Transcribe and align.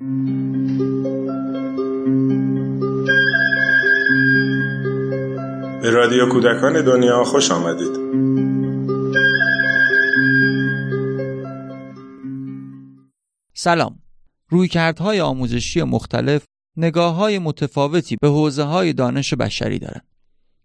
به 0.00 0.06
رادیو 5.90 6.28
کودکان 6.32 6.84
دنیا 6.84 7.24
خوش 7.24 7.50
آمدید 7.50 7.96
سلام 13.54 13.98
رویکردهای 14.48 15.20
آموزشی 15.20 15.82
مختلف 15.82 16.44
نگاه 16.76 17.14
های 17.14 17.38
متفاوتی 17.38 18.16
به 18.20 18.28
حوزه 18.28 18.62
های 18.62 18.92
دانش 18.92 19.34
بشری 19.34 19.78
دارند. 19.78 20.06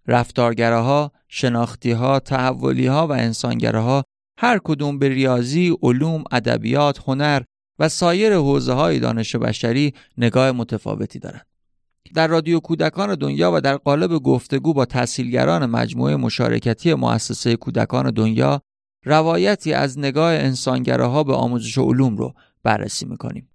رفتارگراها، 0.08 1.12
شناختیها، 1.28 2.20
تحولیها 2.20 3.08
و 3.08 3.12
انسانگراها 3.12 4.04
هر 4.38 4.60
کدوم 4.64 5.00
به 5.00 5.10
ریاضی، 5.10 5.78
علوم، 5.82 6.24
ادبیات، 6.32 7.00
هنر 7.08 7.42
و 7.80 7.90
سایر 7.90 8.36
حوزه 8.36 8.74
های 8.74 9.00
دانش 9.00 9.36
بشری 9.36 9.94
نگاه 10.18 10.52
متفاوتی 10.52 11.20
دارند. 11.20 11.46
در 12.16 12.28
رادیو 12.28 12.60
کودکان 12.60 13.16
دنیا 13.16 13.52
و 13.54 13.62
در 13.62 13.78
قالب 13.78 14.12
گفتگو 14.12 14.74
با 14.74 14.86
تحصیلگران 14.86 15.66
مجموعه 15.66 16.16
مشارکتی 16.16 16.94
مؤسسه 16.94 17.56
کودکان 17.56 18.12
دنیا 18.12 18.62
روایتی 19.06 19.74
از 19.74 20.00
نگاه 20.00 20.34
انسانگراها 20.34 21.24
به 21.24 21.34
آموزش 21.34 21.78
علوم 21.78 22.18
رو 22.18 22.34
بررسی 22.64 23.06
می‌کنیم. 23.06 23.50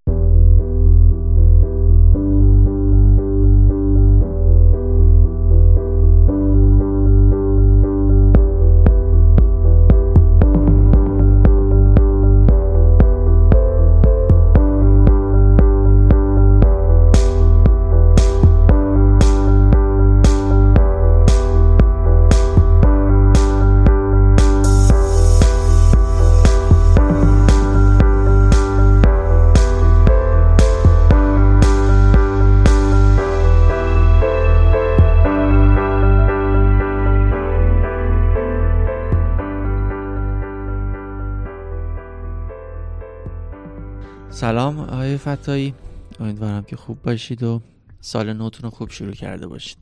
سلام 44.34 44.80
آقای 44.80 45.16
فتایی 45.16 45.74
امیدوارم 46.20 46.64
که 46.64 46.76
خوب 46.76 47.02
باشید 47.02 47.42
و 47.42 47.62
سال 48.00 48.32
نوتون 48.32 48.62
رو 48.62 48.70
خوب 48.70 48.90
شروع 48.90 49.12
کرده 49.12 49.46
باشید. 49.46 49.78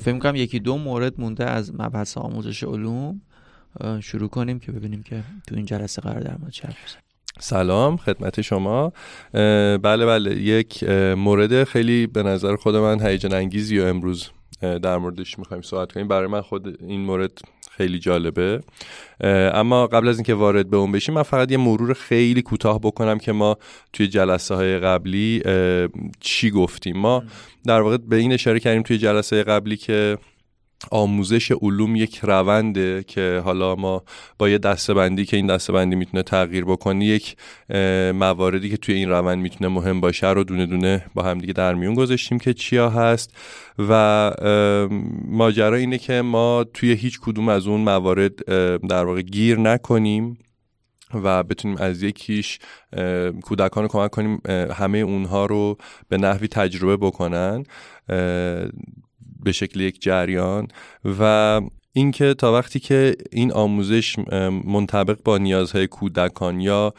فکر 0.00 0.18
کنم 0.18 0.36
یکی 0.36 0.58
دو 0.60 0.78
مورد 0.78 1.20
مونده 1.20 1.44
از 1.44 1.74
مبحث 1.74 2.18
آموزش 2.18 2.64
علوم. 2.64 3.20
شروع 4.00 4.28
کنیم 4.28 4.58
که 4.58 4.72
ببینیم 4.72 5.02
که 5.02 5.22
تو 5.46 5.54
این 5.54 5.66
جلسه 5.66 6.02
قرار 6.02 6.20
در 6.20 6.36
مورد 6.38 6.52
چه 6.52 6.68
سلام 7.40 7.96
خدمت 7.96 8.40
شما. 8.40 8.92
بله 9.32 10.06
بله. 10.06 10.36
یک 10.42 10.84
مورد 11.16 11.64
خیلی 11.64 12.06
به 12.06 12.22
نظر 12.22 12.56
خود 12.56 12.76
من 12.76 13.06
هیجان 13.06 13.34
انگیزی 13.34 13.78
و 13.78 13.84
امروز 13.84 14.28
در 14.60 14.98
موردش 14.98 15.38
می‌خوایم 15.38 15.62
صحبت 15.62 15.92
کنیم. 15.92 16.08
برای 16.08 16.26
من 16.26 16.40
خود 16.40 16.82
این 16.82 17.00
مورد 17.00 17.32
خیلی 17.78 17.98
جالبه. 17.98 18.60
اما 19.54 19.86
قبل 19.86 20.08
از 20.08 20.16
اینکه 20.16 20.34
وارد 20.34 20.70
به 20.70 20.76
اون 20.76 20.92
بشیم 20.92 21.14
من 21.14 21.22
فقط 21.22 21.50
یه 21.52 21.56
مرور 21.56 21.92
خیلی 21.94 22.42
کوتاه 22.42 22.80
بکنم 22.80 23.18
که 23.18 23.32
ما 23.32 23.56
توی 23.92 24.08
جلسه 24.08 24.54
های 24.54 24.78
قبلی 24.78 25.42
چی 26.20 26.50
گفتیم. 26.50 26.96
ما 26.96 27.22
در 27.66 27.80
واقع 27.80 27.96
به 27.96 28.16
این 28.16 28.32
اشاره 28.32 28.60
کردیم 28.60 28.82
توی 28.82 28.98
جلسه 28.98 29.42
قبلی 29.42 29.76
که 29.76 30.18
آموزش 30.90 31.52
علوم 31.52 31.96
یک 31.96 32.18
رونده 32.22 33.04
که 33.06 33.42
حالا 33.44 33.76
ما 33.76 34.02
با 34.38 34.48
یه 34.48 34.58
دستبندی 34.58 35.24
که 35.24 35.36
این 35.36 35.46
دستبندی 35.46 35.96
می‌تونه 35.96 36.22
تغییر 36.22 36.64
بکنه 36.64 37.04
یک 37.04 37.36
مواردی 38.14 38.70
که 38.70 38.76
توی 38.76 38.94
این 38.94 39.08
روند 39.08 39.38
می‌تونه 39.38 39.68
مهم 39.68 40.00
باشه 40.00 40.30
رو 40.30 40.44
دونه 40.44 40.66
دونه 40.66 41.06
با 41.14 41.22
هم 41.22 41.38
دیگه 41.38 41.52
در 41.52 41.74
میون 41.74 41.94
گذاشتیم 41.94 42.38
که 42.38 42.54
چیا 42.54 42.90
هست 42.90 43.36
و 43.78 44.32
ماجرا 45.24 45.76
اینه 45.76 45.98
که 45.98 46.22
ما 46.22 46.64
توی 46.74 46.92
هیچ 46.92 47.20
کدوم 47.20 47.48
از 47.48 47.66
اون 47.66 47.80
موارد 47.80 48.44
در 48.86 49.04
واقع 49.04 49.22
گیر 49.22 49.58
نکنیم 49.58 50.38
و 51.14 51.42
بتونیم 51.42 51.76
از 51.76 52.02
یکیش 52.02 52.58
کودکان 53.42 53.82
رو 53.82 53.88
کمک 53.88 54.10
کنیم 54.10 54.40
همه 54.72 54.98
اونها 54.98 55.46
رو 55.46 55.76
به 56.08 56.16
نحوی 56.18 56.48
تجربه 56.48 56.96
بکنن. 57.06 57.64
به 59.48 59.52
شکل 59.52 59.80
یک 59.80 60.02
جریان 60.02 60.68
و 61.20 61.60
اینکه 61.92 62.34
تا 62.34 62.52
وقتی 62.52 62.80
که 62.80 63.16
این 63.32 63.52
آموزش 63.52 64.16
منطبق 64.64 65.18
با 65.24 65.38
نیازهای 65.38 65.86
کودکان 65.86 66.60
یا 66.60 66.94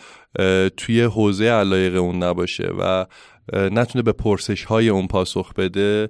توی 0.78 1.02
حوزه 1.02 1.46
علایق 1.46 1.96
اون 1.96 2.24
نباشه 2.24 2.72
و 2.80 3.06
نتونه 3.54 4.04
به 4.04 4.12
پرسش 4.12 4.64
های 4.64 4.90
اون 4.90 5.08
پاسخ 5.08 5.54
بده 5.54 6.10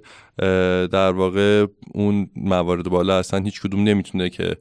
در 0.86 1.10
واقع 1.10 1.66
اون 1.94 2.30
موارد 2.36 2.88
بالا 2.88 3.18
اصلا 3.18 3.40
هیچ 3.40 3.60
کدوم 3.60 3.84
نمی‌تونه 3.84 4.30
که 4.30 4.56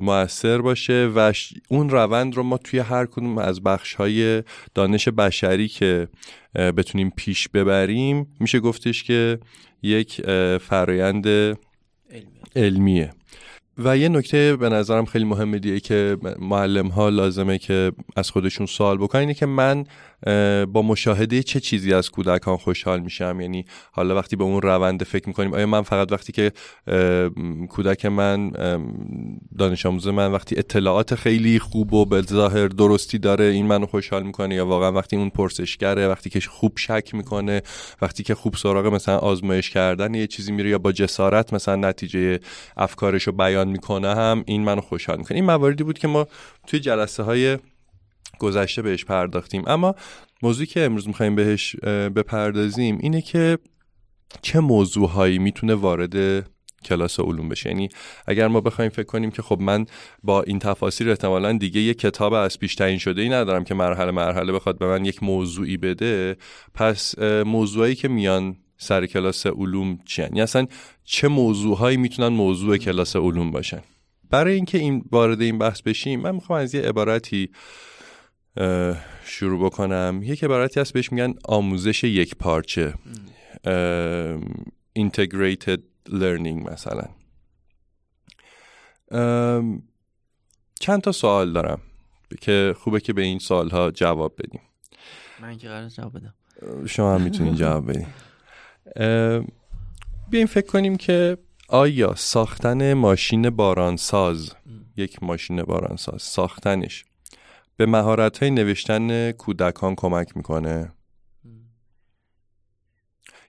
موثر 0.00 0.60
باشه 0.60 1.10
و 1.16 1.32
اون 1.68 1.90
روند 1.90 2.34
رو 2.34 2.42
ما 2.42 2.58
توی 2.58 2.78
هر 2.78 3.06
کدوم 3.06 3.38
از 3.38 3.62
بخش 3.62 3.94
های 3.94 4.42
دانش 4.74 5.08
بشری 5.08 5.68
که 5.68 6.08
بتونیم 6.54 7.12
پیش 7.16 7.48
ببریم 7.48 8.26
میشه 8.40 8.60
گفتش 8.60 9.04
که 9.04 9.38
یک 9.82 10.22
فرایند 10.58 11.56
علمیه. 12.56 13.10
و 13.78 13.98
یه 13.98 14.08
نکته 14.08 14.56
به 14.56 14.68
نظرم 14.68 15.04
خیلی 15.04 15.24
مهمه 15.24 15.58
دیگه 15.58 15.80
که 15.80 16.16
معلم 16.38 16.88
ها 16.88 17.08
لازمه 17.08 17.58
که 17.58 17.92
از 18.16 18.30
خودشون 18.30 18.66
سوال 18.66 18.98
بکنن 18.98 19.20
اینه 19.20 19.34
که 19.34 19.46
من 19.46 19.84
با 20.72 20.82
مشاهده 20.82 21.42
چه 21.42 21.60
چیزی 21.60 21.94
از 21.94 22.10
کودکان 22.10 22.56
خوشحال 22.56 23.00
میشم؟ 23.00 23.40
یعنی 23.40 23.64
حالا 23.92 24.16
وقتی 24.16 24.36
به 24.36 24.44
اون 24.44 24.62
روند 24.62 25.04
فکر 25.04 25.28
می‌کنیم 25.28 25.54
آیا 25.54 25.66
من 25.66 25.82
فقط 25.82 26.12
وقتی 26.12 26.32
که 26.32 26.52
کودک 27.68 28.06
من 28.06 28.50
دانش 29.58 29.86
آموز 29.86 30.08
من 30.08 30.32
وقتی 30.32 30.58
اطلاعات 30.58 31.14
خیلی 31.14 31.58
خوب 31.58 31.94
و 31.94 32.04
به 32.04 32.22
ظاهر 32.22 32.68
درستی 32.68 33.18
داره 33.18 33.44
این 33.44 33.66
منو 33.66 33.86
خوشحال 33.86 34.22
می‌کنه 34.22 34.54
یا 34.54 34.66
واقعا 34.66 34.92
وقتی 34.92 35.16
اون 35.16 35.30
پرسشگره 35.30 36.08
وقتی 36.08 36.30
که 36.30 36.40
خوب 36.40 36.72
شک 36.76 37.14
می‌کنه 37.14 37.62
وقتی 38.02 38.22
که 38.22 38.34
خوب 38.34 38.56
سراغ 38.56 38.86
مثلا 38.86 39.18
آزمایش 39.18 39.70
کردن 39.70 40.14
یه 40.14 40.26
چیزی 40.26 40.52
میره 40.52 40.70
یا 40.70 40.78
با 40.78 40.92
جسارت 40.92 41.52
مثلا 41.52 41.76
نتیجه 41.76 42.40
افکارش 42.76 43.22
رو 43.22 43.32
بیان 43.32 43.68
می‌کنه 43.68 44.14
هم 44.14 44.44
این 44.46 44.64
منو 44.64 44.80
خوشحال 44.80 45.18
می‌کنه. 45.18 45.34
این 45.34 45.44
مواردی 45.44 45.84
بود 45.84 45.98
که 45.98 46.08
ما 46.08 46.26
توی 46.66 46.80
جلسه 46.80 47.22
های 47.22 47.58
گذشته 48.38 48.82
بهش 48.82 49.04
پرداختیم. 49.04 49.62
اما 49.66 49.94
موضوعی 50.42 50.66
که 50.66 50.84
امروز 50.84 51.08
می‌خوایم 51.08 51.34
بهش 51.34 51.76
بپردازیم 52.16 52.98
اینه 53.00 53.22
که 53.22 53.58
چه 54.42 54.60
موضوعهایی 54.60 55.38
می‌تونه 55.38 55.74
وارد 55.74 56.46
کلاس 56.84 57.20
علوم 57.20 57.48
بشه. 57.48 57.70
یعنی 57.70 57.88
اگر 58.26 58.48
ما 58.48 58.60
بخوایم 58.60 58.90
فکر 58.90 59.06
کنیم 59.06 59.30
که 59.30 59.42
خب 59.42 59.60
من 59.60 59.86
با 60.22 60.42
این 60.42 60.58
تفاصیل 60.58 61.08
احتمالا 61.08 61.52
دیگه 61.52 61.80
یک 61.80 61.98
کتاب 61.98 62.32
از 62.32 62.58
پیش 62.58 62.74
تعیین 62.74 62.98
شده 62.98 63.22
ای 63.22 63.28
ندارم 63.28 63.64
که 63.64 63.74
مرحله 63.74 64.10
مرحله 64.10 64.52
بخواد 64.52 64.78
به 64.78 64.86
من 64.86 65.04
یک 65.04 65.22
موضوعی 65.22 65.76
بده 65.76 66.36
پس 66.74 67.18
موضوعی 67.46 67.94
که 67.94 68.08
میان 68.08 68.56
سر 68.76 69.06
کلاس 69.06 69.46
علوم 69.46 69.98
چی 70.06 70.22
یعنی 70.22 70.40
اصلا 70.40 70.66
چه 71.04 71.28
موضوعهایی 71.28 71.96
می‌تونن 71.96 72.28
موضوع 72.28 72.76
کلاس 72.76 73.16
علوم 73.16 73.50
باشن؟ 73.50 73.82
برای 74.30 74.54
اینکه 74.54 74.78
این 74.78 75.04
وارد 75.12 75.40
این 75.40 75.58
بحث 75.58 75.82
بشیم 75.82 76.20
من 76.20 76.34
می‌خوام 76.34 76.58
از 76.58 76.74
یه 76.74 76.82
عبارتی 76.82 77.50
شروع 79.24 79.66
بکنم. 79.66 80.20
یک 80.22 80.44
عبارتی 80.44 80.80
هست 80.80 80.92
بهش 80.92 81.12
میگن 81.12 81.34
آموزش 81.44 82.04
یک 82.04 82.34
پارچه. 82.34 82.94
integrated 84.98 85.80
learning 86.08 86.70
مثلا. 86.70 87.04
چند 90.80 91.00
تا 91.02 91.12
سوال 91.12 91.52
دارم 91.52 91.80
که 92.40 92.74
خوبه 92.78 93.00
که 93.00 93.12
به 93.12 93.22
این 93.22 93.38
سوال 93.38 93.70
ها 93.70 93.90
جواب 93.90 94.34
بدیم. 94.38 94.60
من 95.40 95.58
که 95.58 95.68
قرار 95.68 95.88
جواب 95.88 96.16
بدم. 96.18 96.34
شما 96.86 97.14
هم 97.14 97.20
می‌تونین 97.20 97.54
جواب 97.64 97.90
بدیم 97.90 98.06
بیایم 100.30 100.46
فکر 100.46 100.66
کنیم 100.66 100.96
که 100.96 101.38
آیا 101.68 102.14
ساختن 102.14 102.92
ماشین 102.92 103.50
بارانساز 103.50 104.54
یک 104.96 105.22
ماشین 105.22 105.62
بارانساز 105.62 106.22
ساختنش 106.22 107.04
به 107.78 107.86
مهارت 107.86 108.38
های 108.38 108.50
نوشتن 108.50 109.32
کودکان 109.32 109.94
کمک 109.94 110.36
می‌کنه. 110.36 110.92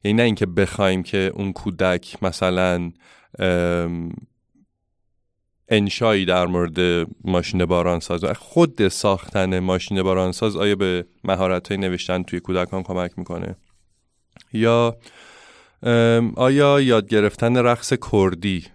یعنی 0.04 0.18
نه 0.18 0.24
اینکه 0.24 0.46
بخوایم 0.46 1.04
که 1.04 1.32
اون 1.36 1.54
کودک 1.54 2.24
مثلا 2.24 2.92
انشایی 5.68 6.26
در 6.26 6.46
مورد 6.46 7.08
ماشین 7.24 7.66
بارانساز 7.66 8.24
خود 8.26 8.88
ساختن 8.88 9.60
ماشین 9.60 10.04
بارانساز 10.04 10.56
آیا 10.56 10.76
به 10.76 11.06
مهارت 11.24 11.68
های 11.68 11.78
نوشتن 11.78 12.24
توی 12.24 12.40
کودکان 12.40 12.84
کمک 12.84 13.12
می‌کنه؟ 13.18 13.56
یا 14.54 14.98
آیا 16.36 16.82
یاد 16.82 17.08
گرفتن 17.08 17.58
رقص 17.58 17.94
کردی 18.12 18.66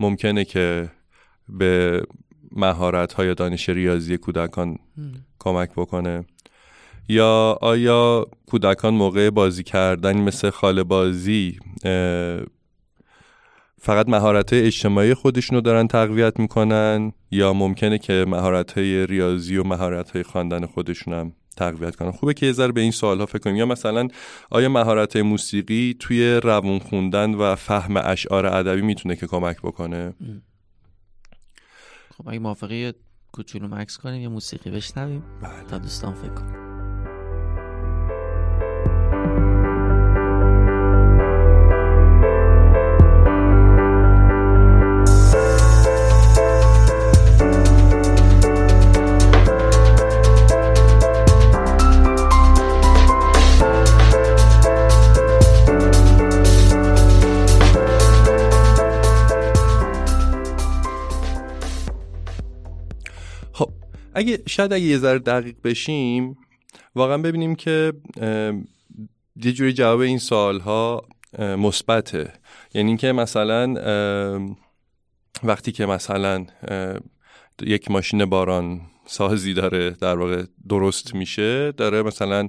ممکنه 0.00 0.44
که 0.44 0.90
به 1.48 2.02
مهارت 2.58 3.12
های 3.12 3.34
دانش 3.34 3.68
ریاضی 3.68 4.18
کودکان 4.18 4.78
کمک 5.38 5.70
بکنه. 5.76 6.24
یا 7.08 7.58
آیا 7.60 8.26
کودکان 8.46 8.94
موقع 8.94 9.30
بازی 9.30 9.62
کردن 9.62 10.16
مثل 10.16 10.50
خاله 10.50 10.82
بازی 10.82 11.58
فقط 13.80 14.08
مهارت 14.08 14.52
اجتماعی 14.52 15.14
خودشون 15.14 15.54
رو 15.54 15.60
دارن 15.60 15.88
تقویت 15.88 16.40
می‌کنن 16.40 17.12
یا 17.30 17.52
ممکنه 17.52 17.98
که 17.98 18.24
مهارت 18.28 18.72
های 18.72 19.06
ریاضی 19.06 19.56
و 19.56 19.64
مهارت 19.64 20.10
های 20.10 20.22
خواندن 20.22 20.66
خودشون 20.66 21.14
هم 21.14 21.32
تقویت 21.56 21.96
کنن؟ 21.96 22.10
خوبه 22.10 22.34
که 22.34 22.46
یه 22.46 22.52
ذره 22.52 22.72
به 22.72 22.80
این 22.80 22.90
سوال 22.90 23.18
ها 23.18 23.26
فکر 23.26 23.38
کنیم. 23.38 23.56
یا 23.56 23.66
مثلا 23.66 24.08
آیا 24.50 24.68
مهارت 24.68 25.16
موسیقی 25.16 25.96
توی 25.98 26.40
روون 26.42 26.78
خوندن 26.78 27.34
و 27.34 27.54
فهم 27.54 27.96
اشعار 27.96 28.46
ادبی 28.46 28.82
می‌تونه 28.82 29.16
که 29.16 29.26
کمک 29.26 29.56
بکنه؟ 29.56 30.14
خب 32.18 32.28
اگه 32.28 32.38
موافقی 32.38 32.92
کوچولو 33.32 33.68
مکس 33.68 33.98
کنیم 33.98 34.22
یه 34.22 34.28
موسیقی 34.28 34.70
بشنویم 34.70 35.22
بله. 35.42 35.62
تا 35.62 35.78
دوستان 35.78 36.14
فکر 36.14 36.34
کنیم 36.34 36.67
اگه 64.18 64.42
شاید 64.46 64.72
اگه 64.72 64.84
یه 64.84 64.98
ذره 64.98 65.18
دقیق 65.18 65.56
بشیم 65.64 66.36
واقعا 66.94 67.18
ببینیم 67.18 67.54
که 67.54 67.92
یه 69.36 69.52
جوری 69.52 69.72
جواب 69.72 70.00
این 70.00 70.18
سوال 70.18 70.60
ها 70.60 71.04
مثبته. 71.38 72.32
یعنی 72.74 72.88
اینکه 72.88 73.12
مثلا 73.12 73.74
وقتی 75.44 75.72
که 75.72 75.86
مثلا 75.86 76.46
یک 77.62 77.90
ماشین 77.90 78.24
باران 78.24 78.80
سازی 79.06 79.54
داره 79.54 79.90
در 79.90 80.16
واقع 80.16 80.44
درست 80.68 81.14
میشه 81.14 81.72
داره 81.72 82.02
مثلا 82.02 82.48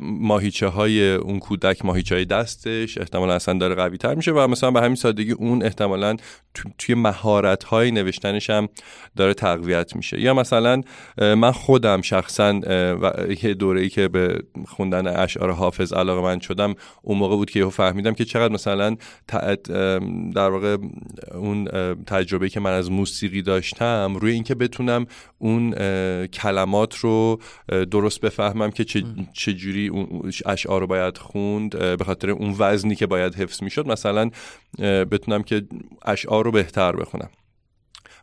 ماهیچه 0.00 0.66
های 0.66 1.14
اون 1.14 1.38
کودک 1.38 1.84
ماهیچه 1.84 2.14
های 2.14 2.24
دستش 2.24 2.98
احتمالا 2.98 3.34
اصلا 3.34 3.58
داره 3.58 3.74
قوی 3.74 3.98
تر 3.98 4.14
میشه 4.14 4.32
و 4.32 4.46
مثلا 4.46 4.70
به 4.70 4.80
همین 4.80 4.94
سادگی 4.94 5.32
اون 5.32 5.62
احتمالا 5.62 6.16
توی 6.78 6.94
مهارت 6.94 7.64
های 7.64 7.90
نوشتنش 7.90 8.50
هم 8.50 8.68
داره 9.16 9.34
تقویت 9.34 9.96
میشه. 9.96 10.20
یا 10.20 10.34
مثلا 10.34 10.80
من 11.18 11.52
خودم 11.52 12.02
شخصا 12.02 12.60
یه 13.42 13.54
دوره 13.54 13.80
ای 13.80 13.88
که 13.88 14.08
به 14.08 14.42
خوندن 14.66 15.06
اشعار 15.06 15.50
حافظ 15.50 15.92
علاقه 15.92 16.22
من 16.22 16.40
شدم 16.40 16.74
اون 17.02 17.18
موقع 17.18 17.36
بود 17.36 17.50
که 17.50 17.64
فهمیدم 17.64 18.14
که 18.14 18.24
چقدر 18.24 18.52
مثلا 18.54 18.96
در 20.34 20.48
واقع 20.50 20.76
اون 21.34 21.64
تجربه 22.06 22.48
که 22.48 22.60
من 22.60 22.72
از 22.72 22.90
موسیقی 22.90 23.42
داشتم 23.42 24.16
روی 24.20 24.32
اینکه 24.32 24.54
بتونم 24.54 25.06
اون 25.38 25.74
کلمات 26.26 26.96
رو 26.96 27.40
درست 27.68 28.20
بفهمم 28.20 28.70
که 28.70 28.84
چه 29.32 29.52
جوری 29.52 29.88
اون 29.88 30.32
اشعار 30.46 30.80
رو 30.80 30.86
باید 30.86 31.18
خوند 31.18 31.78
به 31.78 32.04
خاطر 32.04 32.30
اون 32.30 32.54
وزنی 32.58 32.94
که 32.94 33.06
باید 33.06 33.34
حفظ 33.34 33.62
می‌شد. 33.62 33.86
مثلا 33.86 34.30
بتونم 35.10 35.42
که 35.42 35.62
اشعار 36.04 36.44
رو 36.48 36.52
بهتر 36.52 36.96
بخونم. 36.96 37.30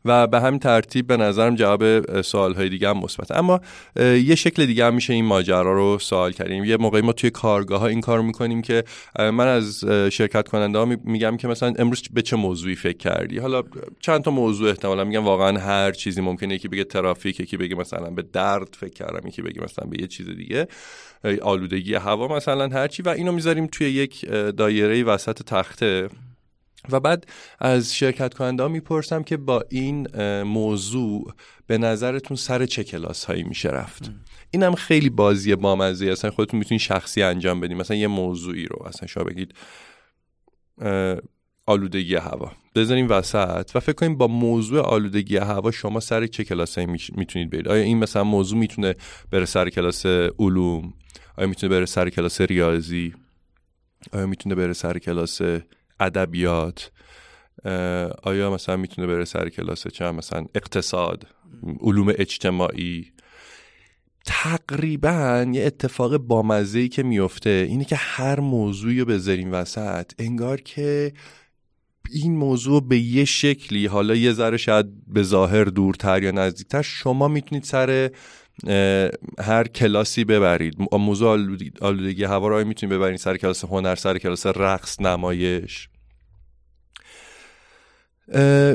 و 0.07 0.27
به 0.27 0.42
همین 0.42 0.60
ترتیب 0.60 1.07
به 1.07 1.18
نظرم 1.18 1.56
جواب 1.56 2.22
سوال 2.22 2.54
های 2.54 2.69
دیگه 2.69 2.89
هم 2.89 2.98
مثبت. 2.98 3.31
اما 3.31 3.62
یه 4.00 4.36
شکل 4.36 4.66
دیگه 4.66 4.86
هم 4.86 4.95
میشه 4.95 5.13
این 5.13 5.25
ماجرا 5.25 5.74
رو 5.74 6.00
سوال 6.00 6.31
کردیم 6.31 6.63
یه 6.63 6.77
موقعی 6.77 7.01
ما 7.01 7.13
توی 7.13 7.30
کارگاه 7.30 7.80
ها 7.80 7.88
این 7.88 8.01
کار 8.01 8.22
می‌کنیم 8.22 8.62
که 8.62 8.83
من 9.19 9.48
از 9.48 9.86
شرکت 10.12 10.48
کننده 10.48 10.80
ها 10.80 10.86
میگم 10.86 11.38
که 11.38 11.48
مثلا 11.48 11.74
امروز 11.80 12.04
به 12.13 12.22
چه 12.22 12.36
موضوعی 12.36 12.75
فکر 12.75 12.98
کردی؟ 12.98 13.38
حالا 13.38 13.63
چند 14.00 14.22
تا 14.22 14.31
موضوع 14.31 14.69
احتمالا 14.69 15.04
میگم 15.04 15.24
واقعا 15.24 15.60
هر 15.60 15.92
چیزی 15.92 16.21
ممکنه. 16.21 16.56
یکی 16.56 16.68
بگه 16.68 16.83
ترافیک 16.83 17.39
یکی 17.39 17.57
بگه 17.57 17.75
مثلا 17.75 18.10
به 18.10 18.21
درد 18.33 18.78
فکر 18.80 18.94
کردم 18.94 19.28
یکی 19.28 19.42
بگه 19.42 19.63
مثلا 19.63 19.88
به 19.89 20.01
یه 20.01 20.07
چیز 20.07 20.30
دیگه. 20.30 20.68
آلودگی 21.42 21.95
هوا 21.95 22.36
مثلا 22.36 22.68
هرچی 22.68 23.04
و 23.04 23.10
اینو 23.10 23.31
می‌ذاریم 23.31 23.68
توی 23.68 23.89
یک 23.89 24.25
دایره 24.57 25.04
وسط 25.04 25.44
تخته. 25.44 26.10
و 26.92 27.00
بعد 27.00 27.28
از 27.60 27.96
شرکت 27.96 28.34
کننده 28.34 28.64
ها 28.64 28.70
می‌پرسم 28.70 29.24
که 29.24 29.38
با 29.38 29.64
این 29.70 30.08
موضوع 30.42 31.34
به 31.68 31.78
نظرتون 31.78 32.38
سر 32.38 32.66
چه 32.66 32.84
کلاس 32.84 33.26
هایی 33.26 33.44
میشه 33.44 33.70
رفت؟ 33.70 34.12
این 34.52 34.64
هم 34.64 34.76
خیلی 34.76 35.10
بازی 35.10 35.56
بامزه 35.56 36.06
اصلا 36.06 36.32
خودتون 36.32 36.60
می‌تونید 36.60 36.82
شخصی 36.82 37.22
انجام 37.22 37.60
بدین. 37.60 37.78
مثلا 37.78 37.98
یه 37.98 38.08
موضوعی 38.08 38.66
رو 38.66 38.84
اصلا 38.86 39.08
شما 39.08 39.24
بگید 39.24 39.54
آلودگی 41.66 42.16
هوا. 42.16 42.52
بذاریم 42.76 43.08
وسط 43.10 43.72
و 43.76 43.80
فکر 43.80 43.94
کنیم 43.94 44.18
با 44.18 44.28
موضوع 44.28 44.81
آلودگی 44.81 45.38
هوا 45.38 45.72
شما 45.72 46.00
سر 46.00 46.28
چه 46.28 46.44
کلاس 46.44 46.78
هایی 46.78 46.98
می‌تونید 47.16 47.50
برید؟ 47.50 47.68
آیا 47.68 47.84
این 47.84 47.98
مثلا 47.98 48.24
موضوع 48.24 48.60
می‌تونه 48.60 48.96
بره 49.31 49.46
سر 49.46 49.70
کلاس 49.70 50.06
علوم؟ 50.40 50.94
آیا 51.38 51.48
می‌تونه 51.48 51.70
بره 51.70 51.86
سر 51.86 52.10
کلاس 52.10 52.42
ریاضی؟ 52.42 53.14
آیا 54.14 54.28
می‌تونه 54.28 54.56
بره 54.56 54.74
سر 54.74 55.00
کلاس 55.00 55.42
ادبیات 56.00 56.92
آیا 58.24 58.51
مثلا 58.53 58.77
می‌تونه 58.77 59.07
بره 59.07 59.25
سر 59.25 59.50
کلاس 59.50 59.88
چه 59.88 60.12
مثلا 60.12 60.45
اقتصاد 60.56 61.27
علوم 61.81 62.13
اجتماعی. 62.18 63.12
تقریبا 64.25 65.45
یه 65.53 65.65
اتفاق 65.65 66.18
بامزه 66.18 66.80
ای 66.80 66.89
که 66.89 67.03
میفته 67.03 67.65
اینه 67.69 67.86
که 67.86 67.95
هر 67.95 68.39
موضوعی 68.39 69.00
رو 69.00 69.06
بذاریم 69.06 69.53
وسط 69.53 70.12
انگار 70.19 70.62
که 70.62 71.13
این 72.12 72.36
موضوع 72.36 72.88
به 72.88 73.00
یه 73.00 73.25
شکلی 73.25 73.86
حالا 73.86 74.15
یه 74.15 74.33
ذره 74.33 74.57
شاید 74.57 74.86
به 75.07 75.24
ظاهر 75.24 75.63
دورتر 75.63 76.24
یا 76.24 76.31
نزدیکتر 76.31 76.81
شما 76.81 77.27
می‌تونید 77.27 77.63
سر 77.63 78.12
هر 79.40 79.68
کلاسی 79.68 80.24
ببرید. 80.24 80.75
موضوع 80.92 81.30
آلودگی 81.81 82.24
هوا 82.24 82.48
رو 82.48 82.68
می‌تونید 82.68 82.95
ببرید 82.95 83.18
سر 83.18 83.38
کلاس 83.38 83.66
هنر 83.66 83.95
سر 83.95 84.18
کلاس 84.18 84.45
رقص 84.45 85.02
نمایش. 85.02 85.90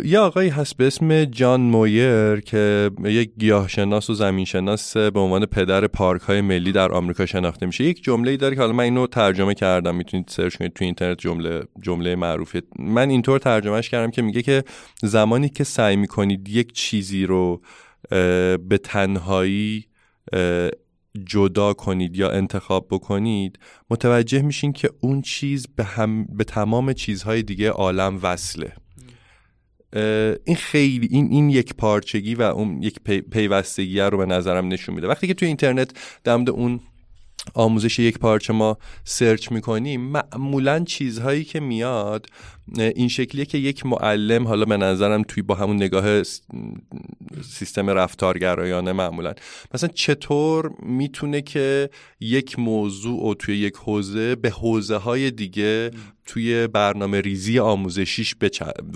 یه 0.04 0.18
آقایی 0.18 0.48
هست 0.48 0.76
به 0.76 0.86
اسم 0.86 1.24
جان 1.24 1.60
مویر 1.60 2.40
که 2.40 2.90
یک 3.04 3.30
گیاهشناس 3.38 4.10
و 4.10 4.14
زمینشناس 4.14 4.96
به 4.96 5.20
عنوان 5.20 5.46
پدر 5.46 5.86
پارک 5.86 6.22
های 6.22 6.40
ملی 6.40 6.72
در 6.72 6.92
آمریکا 6.92 7.26
شناخته 7.26 7.66
میشه. 7.66 7.84
یک 7.84 8.04
جمله 8.04 8.30
ای 8.30 8.36
داره 8.36 8.54
که 8.54 8.60
حالا 8.60 8.72
من 8.72 8.84
اینو 8.84 9.06
ترجمه 9.06 9.54
کردم. 9.54 9.94
می‌تونید 9.94 10.28
سرچ 10.28 10.56
کنید 10.56 10.72
تو 10.72 10.84
اینترنت 10.84 11.18
جمله 11.18 11.62
جمله 11.82 12.16
معروفه. 12.16 12.62
من 12.78 13.10
اینطور 13.10 13.38
ترجمهش 13.38 13.88
کردم 13.88 14.10
که 14.10 14.22
میگه 14.22 14.42
که 14.42 14.64
زمانی 15.02 15.48
که 15.48 15.64
سعی 15.64 15.96
می‌کنید 15.96 16.48
یک 16.48 16.72
چیزی 16.72 17.26
رو 17.26 17.62
به 18.68 18.80
تنهایی 18.84 19.86
جدا 21.24 21.72
کنید 21.72 22.16
یا 22.16 22.30
انتخاب 22.30 22.86
بکنید 22.90 23.58
متوجه 23.90 24.42
میشین 24.42 24.72
که 24.72 24.90
اون 25.00 25.22
چیز 25.22 25.66
به, 25.76 25.84
هم، 25.84 26.24
به 26.24 26.44
تمام 26.44 26.92
چیزهای 26.92 27.42
دیگه 27.42 27.70
عالم 27.70 28.18
وصله. 28.22 28.72
این 30.44 30.56
خیلی 30.56 31.08
این 31.10 31.28
این 31.30 31.50
یک 31.50 31.74
پارچگی 31.74 32.34
و 32.34 32.42
اون 32.42 32.82
یک 32.82 33.00
پیوستگی 33.30 34.00
رو 34.00 34.18
به 34.18 34.26
نظرم 34.26 34.68
نشون 34.68 34.94
میده. 34.94 35.08
وقتی 35.08 35.26
که 35.26 35.34
توی 35.34 35.48
اینترنت 35.48 36.20
در 36.24 36.32
اون 36.32 36.80
آموزش 37.54 37.98
یک 37.98 38.18
پارچه 38.18 38.52
ما 38.52 38.78
سرچ 39.04 39.52
می‌کنیم 39.52 40.00
معمولا 40.00 40.84
چیزهایی 40.84 41.44
که 41.44 41.60
میاد 41.60 42.26
این 42.78 43.08
شکلیه 43.08 43.44
که 43.44 43.58
یک 43.58 43.86
معلم 43.86 44.48
حالا 44.48 44.64
به 44.64 44.76
نظرم 44.76 45.22
توی 45.22 45.42
با 45.42 45.54
همون 45.54 45.76
نگاه 45.76 46.22
سیستم 47.42 47.90
رفتارگرایانه 47.90 48.92
معمولا 48.92 49.34
مثلا 49.74 49.90
چطور 49.94 50.72
می‌تونه 50.82 51.42
که 51.42 51.90
یک 52.20 52.58
موضوع 52.58 53.28
و 53.28 53.34
توی 53.34 53.58
یک 53.58 53.76
حوزه 53.76 54.34
به 54.34 54.50
حوزه 54.50 54.96
های 54.96 55.30
دیگه 55.30 55.90
توی 56.26 56.66
برنامه 56.66 57.20
ریزی 57.20 57.58
آموزشیش 57.58 58.34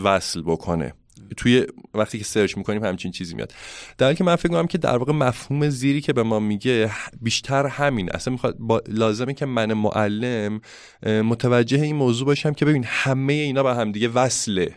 وصل 0.05 0.43
بکنه؟ 0.43 0.95
توی 1.37 1.67
وقتی 1.95 2.19
که 2.19 2.25
سرچ 2.25 2.57
می‌کنیم 2.57 2.85
همچین 2.85 3.13
چیزی 3.13 3.35
میاد. 3.35 3.53
در 3.99 4.07
حالی 4.07 4.17
که 4.17 4.25
من 4.25 4.37
فکر 4.37 4.49
می‌کنم 4.49 4.67
که 4.67 4.79
در 4.79 4.97
واقع 4.97 5.13
مفهوم 5.13 5.69
زیری 5.69 6.01
که 6.01 6.13
به 6.13 6.23
ما 6.23 6.41
میگه 6.41 6.91
بیشتر 7.23 7.67
همین. 7.67 8.11
اصلا 8.13 8.33
می‌خواد 8.33 8.57
لازمه 8.89 9.35
که 9.35 9.47
من 9.47 9.73
معلم 9.73 10.61
متوجه 11.07 11.83
این 11.83 11.97
موضوع 11.97 12.27
باشم 12.27 12.53
که 12.53 12.65
ببین 12.65 12.85
همه 12.87 13.33
اینا 13.33 13.63
با 13.63 13.75
هم 13.75 13.93
دیگه 13.93 14.09
وصله. 14.09 14.75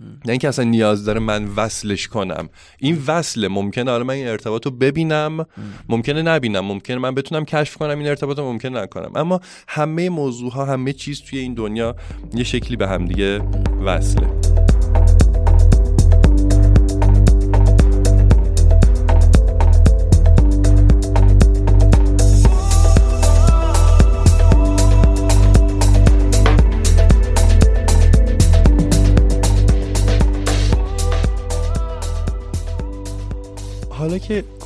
نه 0.00 0.30
اینکه 0.30 0.48
اصلا 0.48 0.64
نیاز 0.64 1.04
داره 1.04 1.20
من 1.20 1.44
وصلش 1.56 2.08
کنم. 2.08 2.48
این 2.78 3.02
وصله. 3.06 3.48
ممکنه 3.48 3.90
حالا 3.90 4.04
من 4.04 4.14
این 4.14 4.28
ارتباط 4.28 4.66
رو 4.66 4.70
ببینم 4.70 5.46
ممکنه 5.88 6.22
نبینم. 6.22 6.60
ممکنه 6.60 6.98
من 6.98 7.14
بتونم 7.14 7.44
کشف 7.44 7.76
کنم 7.76 7.98
این 7.98 8.08
ارتباط 8.08 8.38
رو 8.38 8.52
ممکنه 8.52 8.82
نکنم. 8.82 9.12
اما 9.14 9.40
همه 9.68 10.08
موضوع 10.08 10.52
ها 10.52 10.64
همه 10.64 10.92
چیز 10.92 11.22
توی 11.22 11.38
این 11.38 11.54
دنیا 11.54 11.96
یه 12.34 12.44
شکلی 12.44 12.76
به 12.76 12.88
هم 12.88 13.06
دیگه 13.06 13.38
وصله. 13.84 14.69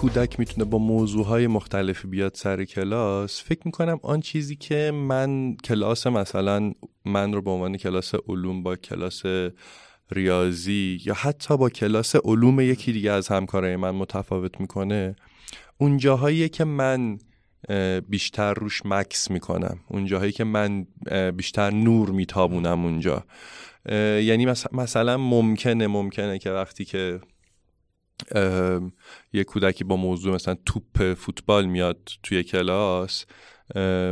کودک 0.05 0.39
می‌تونه 0.39 0.65
با 0.65 0.79
موضوع 0.79 1.27
های 1.27 1.47
مختلفی 1.47 2.09
بیاد 2.09 2.35
سر 2.35 2.65
کلاس 2.65 3.43
فکر 3.43 3.61
می‌کنم 3.65 4.01
آن 4.03 4.21
چیزی 4.21 4.57
که 4.57 4.91
من 4.91 5.57
کلاس 5.57 6.07
مثلا 6.07 6.73
من 7.05 7.33
رو 7.33 7.43
به 7.43 7.51
عنوان 7.51 7.77
کلاس 7.77 8.13
علوم 8.29 8.63
با 8.63 8.77
کلاس 8.77 9.23
ریاضی 10.13 11.01
یا 11.05 11.15
حتی 11.15 11.57
با 11.57 11.71
کلاس 11.71 12.17
علوم 12.17 12.61
یکی 12.61 12.93
دیگه 12.93 13.13
از 13.13 13.29
همکارای 13.29 13.77
من 13.77 13.91
متفاوت 13.91 14.61
می‌کنه 14.61 15.17
اون 15.79 15.99
جاهایی 15.99 16.49
که 16.49 16.65
من 16.65 17.19
بیشتر 18.09 18.55
روش 18.55 18.83
مکس 18.85 19.31
می‌کنم. 19.31 19.79
اون 19.89 20.07
جاهایی 20.07 20.33
که 20.33 20.45
من 20.45 20.87
بیشتر 21.37 21.71
نور 21.71 22.11
میتابونم 22.11 22.85
اونجا. 22.85 23.25
یعنی 24.21 24.47
مثلا 24.73 25.17
ممکنه 25.17 25.87
ممکنه 25.87 26.39
که 26.39 26.51
وقتی 26.51 26.85
که 26.85 27.21
یه 29.33 29.44
کودکی 29.44 29.85
با 29.85 29.97
موضوع 29.97 30.35
مثلا 30.35 30.56
توپ 30.66 31.14
فوتبال 31.14 31.66
میاد 31.66 32.11
توی 32.23 32.42
کلاس 32.42 33.26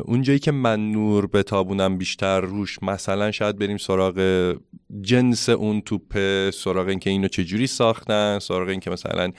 اونجایی 0.05 0.39
که 0.39 0.53
من 0.53 0.93
نور 0.93 1.27
بتابونم 1.27 1.99
بیشتر 1.99 2.41
روش 2.41 2.83
مثلا 2.83 3.31
شاید 3.31 3.59
بریم 3.59 3.77
سراغ 3.77 4.55
جنس 5.01 5.49
اون 5.49 5.81
توپه 5.81 6.51
سراغ 6.51 6.89
اینکه 6.89 7.11
اینو 7.11 7.29
چجوری 7.29 7.67
ساختن 7.67 8.39
سراغ 8.39 8.69
اینکه 8.69 8.91
مثلا 8.91 9.33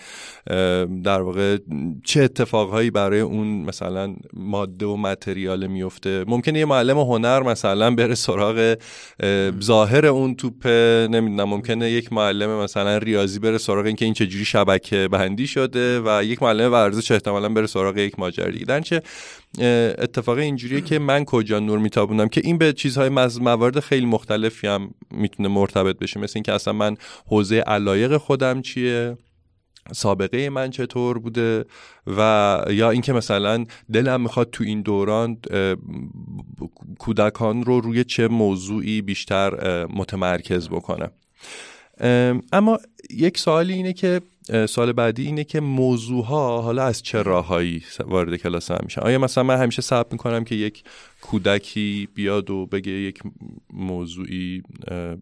در 1.03 1.21
واقع 1.21 1.57
چه 2.03 2.21
اتفاقهایی 2.21 2.91
برای 2.91 3.19
اون 3.19 3.47
مثلا 3.47 4.15
ماده 4.33 4.85
و 4.85 4.95
متریال 4.95 5.67
میفته. 5.67 6.25
ممکنه 6.27 6.59
یه 6.59 6.65
معلم 6.65 6.97
هنر 6.97 7.43
مثلا 7.43 7.95
بره 7.95 8.15
سراغ 8.15 8.75
ظاهر 9.63 10.05
اون 10.05 10.35
توپه 10.35 11.07
نمی‌دونم 11.11 11.49
ممکنه 11.49 11.91
یک 11.91 12.13
معلم 12.13 12.63
مثلا 12.63 12.97
ریاضی 12.97 13.39
بره 13.39 13.57
سراغ 13.57 13.85
اینکه 13.85 14.05
این 14.05 14.13
چجوری 14.13 14.45
شبکه 14.45 15.07
بندی 15.11 15.47
شده 15.47 16.01
و 16.05 16.23
یک 16.23 16.43
معلم 16.43 16.71
ورزش 16.71 17.11
احتمالا 17.11 17.49
بره 17.49 17.67
سراغ 17.67 17.97
یک 17.97 18.19
ماجرا 18.19 18.51
دیگه. 18.51 19.01
اتفاق 19.59 20.37
اینجوریه 20.37 20.81
که 20.81 20.99
من 20.99 21.25
کجا 21.25 21.59
نور 21.59 21.79
میتابونم 21.79 22.27
که 22.27 22.41
این 22.43 22.57
به 22.57 22.73
چیزهای 22.73 23.09
موارد 23.41 23.79
خیلی 23.79 24.05
مختلفی 24.05 24.67
هم 24.67 24.93
می‌تونه 25.11 25.49
مرتبط 25.49 25.99
بشه. 25.99 26.19
مثل 26.19 26.33
اینکه 26.35 26.53
اصلا 26.53 26.73
من 26.73 26.97
حوزه 27.27 27.59
علایق 27.59 28.17
خودم 28.17 28.61
چیه؟ 28.61 29.17
سابقه 29.91 30.49
من 30.49 30.69
چطور 30.69 31.19
بوده؟ 31.19 31.65
و 32.17 32.59
یا 32.69 32.89
اینکه 32.89 33.13
مثلا 33.13 33.65
دلم 33.93 34.21
می‌خواد 34.21 34.49
تو 34.49 34.63
این 34.63 34.81
دوران 34.81 35.37
کودکان 36.99 37.63
رو 37.63 37.81
روی 37.81 38.03
چه 38.03 38.27
موضوعی 38.27 39.01
بیشتر 39.01 39.85
متمرکز 39.85 40.69
بکنم. 40.69 41.11
اما 42.51 42.79
یک 43.09 43.37
سوالی 43.37 43.73
اینه 43.73 43.93
که 43.93 44.21
سال 44.69 44.91
بعدی 44.91 45.25
اینه 45.25 45.43
که 45.43 45.59
موضوع 45.59 46.25
ها 46.25 46.61
حالا 46.61 46.83
از 46.83 47.03
چه 47.03 47.21
راههایی 47.21 47.83
وارد 48.05 48.35
کلاس 48.35 48.71
هم 48.71 48.79
میشن؟ 48.83 49.01
آیا 49.01 49.19
مثلا 49.19 49.43
من 49.43 49.57
همیشه 49.57 49.81
ثبت 49.81 50.11
می‌کنم 50.11 50.43
که 50.43 50.55
یک 50.55 50.83
کودکی 51.21 52.07
بیاد 52.15 52.49
و 52.49 52.65
بگه 52.65 52.91
یک 52.91 53.19
موضوعی 53.73 54.63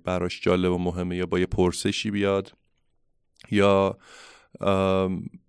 براش 0.04 0.42
جالب 0.42 0.72
و 0.72 0.78
مهمه 0.78 1.16
یا 1.16 1.26
با 1.26 1.40
یه 1.40 1.46
پرسشی 1.46 2.12
بیاد؟ 2.12 2.54
یا 3.52 3.98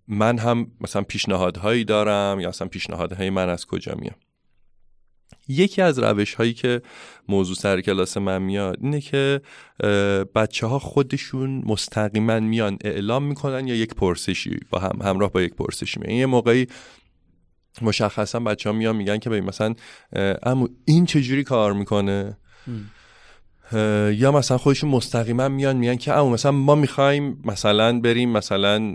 من 0.09 0.38
هم 0.38 0.67
مثلا 0.81 1.02
پیشنهادهایی 1.02 1.85
دارم 1.85 2.41
یا 2.41 2.49
اصلا 2.49 2.69
پیشنهادهای 2.69 3.31
من 3.31 3.49
از 3.49 3.67
کجا 3.67 3.95
میام 3.95 4.17
یکی 5.49 5.82
از 5.82 5.99
روش 5.99 6.34
هایی 6.34 6.52
که 6.52 6.82
موضوع 7.28 7.56
سر 7.56 7.80
کلاس 7.80 8.16
من 8.16 8.42
میاد 8.42 8.76
اینه 8.80 9.00
که 9.00 9.40
بچه 10.34 10.66
ها 10.66 10.78
خودشون 10.78 11.62
مستقیما 11.66 12.40
میان 12.40 12.78
اعلام 12.84 13.25
می‌کنن 13.25 13.66
یا 13.66 13.75
یک 13.75 13.94
پرسشی 13.94 14.58
با 14.70 14.78
هم 14.78 14.99
همراه 15.02 15.32
با 15.32 15.42
یک 15.42 15.54
پرسشی 15.54 16.00
میان 16.00 16.14
یه 16.14 16.26
موقعی 16.26 16.66
مشخصا 17.82 18.40
بچه 18.40 18.70
ها 18.70 18.76
میان 18.76 18.96
میگن 18.96 19.18
که 19.18 19.30
ببین 19.30 19.44
مثلا 19.44 19.75
اما 20.42 20.68
این 20.84 21.06
چجوری 21.06 21.44
کار 21.44 21.72
می‌کنه؟ 21.72 22.37
یا 24.12 24.32
مثلا 24.32 24.58
خودشون 24.58 24.90
مستقیما 24.90 25.49
میان 25.49 25.76
میگن 25.76 25.96
که 25.96 26.12
اما 26.12 26.30
مثلا 26.30 26.52
ما 26.52 26.75
می‌خوایم 26.75 27.42
مثلا 27.44 28.00
بریم 28.00 28.30
مثلا 28.32 28.94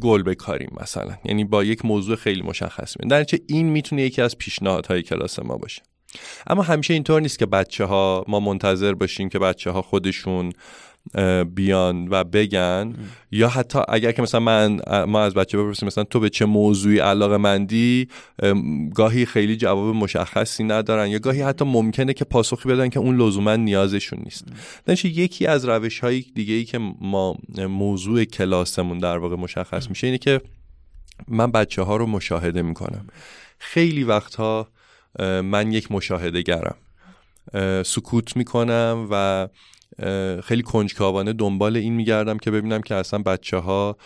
گل 0.00 0.22
بکاریم 0.22 0.70
مثلا. 0.80 1.18
یعنی 1.24 1.44
با 1.44 1.64
یک 1.64 1.84
موضوع 1.84 2.16
خیلی 2.16 2.42
مشخص 2.42 2.96
میاد 3.00 3.26
در 3.26 3.38
این 3.46 3.68
می‌تونه 3.68 4.02
یکی 4.02 4.22
از 4.22 4.38
پیشنهادهای 4.38 5.02
کلاس 5.02 5.38
ما 5.38 5.56
باشه. 5.56 5.82
اما 6.46 6.62
همیشه 6.62 6.94
اینطور 6.94 7.20
نیست 7.20 7.38
که 7.38 7.46
بچه 7.46 7.84
ها 7.84 8.24
ما 8.28 8.40
منتظر 8.40 8.94
باشیم 8.94 9.28
که 9.28 9.38
بچه 9.38 9.70
ها 9.70 9.82
خودشون 9.82 10.52
بیان 11.54 12.08
و 12.10 12.24
بگن 12.24 12.94
یا 13.30 13.48
حتی 13.48 13.78
اگر 13.88 14.12
که 14.12 14.22
مثلا 14.22 14.40
من 14.40 14.80
ما 15.04 15.22
از 15.22 15.34
بچه 15.34 15.58
بپرسیم 15.58 15.86
مثلا 15.86 16.04
تو 16.04 16.20
به 16.20 16.30
چه 16.30 16.44
موضوعی 16.44 16.98
علاقه 16.98 17.36
مندی 17.36 18.08
گاهی 18.94 19.26
خیلی 19.26 19.56
جواب 19.56 19.94
مشخصی 19.94 20.64
ندارن 20.64 21.08
یا 21.08 21.18
گاهی 21.18 21.42
حتی 21.42 21.64
ممکنه 21.64 22.14
که 22.14 22.24
پاسخی 22.24 22.68
بدن 22.68 22.88
که 22.88 22.98
اون 22.98 23.16
لزوما 23.16 23.56
نیازشون 23.56 24.18
نیست. 24.24 24.44
دانش 24.86 25.04
یکی 25.04 25.46
از 25.46 25.64
روش 25.64 26.00
های 26.00 26.24
دیگه 26.34 26.54
ای 26.54 26.64
که 26.64 26.78
ما 27.00 27.36
موضوع 27.58 28.24
کلاسمون 28.24 28.98
در 28.98 29.18
واقع 29.18 29.36
مشخص 29.36 29.88
میشه 29.88 30.06
اینه 30.06 30.18
که 30.18 30.40
من 31.28 31.50
بچه 31.50 31.82
ها 31.82 31.96
رو 31.96 32.06
مشاهده 32.06 32.62
می‌کنم. 32.62 33.06
خیلی 33.58 34.04
وقتها 34.04 34.68
من 35.44 35.72
یک 35.72 35.92
مشاهده 35.92 36.42
گرم 36.42 36.76
سکوت 37.82 38.36
می‌کنم 38.36 39.08
و 39.10 39.48
خیلی 40.44 40.62
کنجکاوانه 40.62 41.32
دنبال 41.32 41.76
این 41.76 41.94
میگردم 41.94 42.38
که 42.38 42.50
ببینم 42.50 42.82
که 42.82 42.94
اصلا 42.94 43.18
بچه 43.18 43.56
ها 43.56 43.96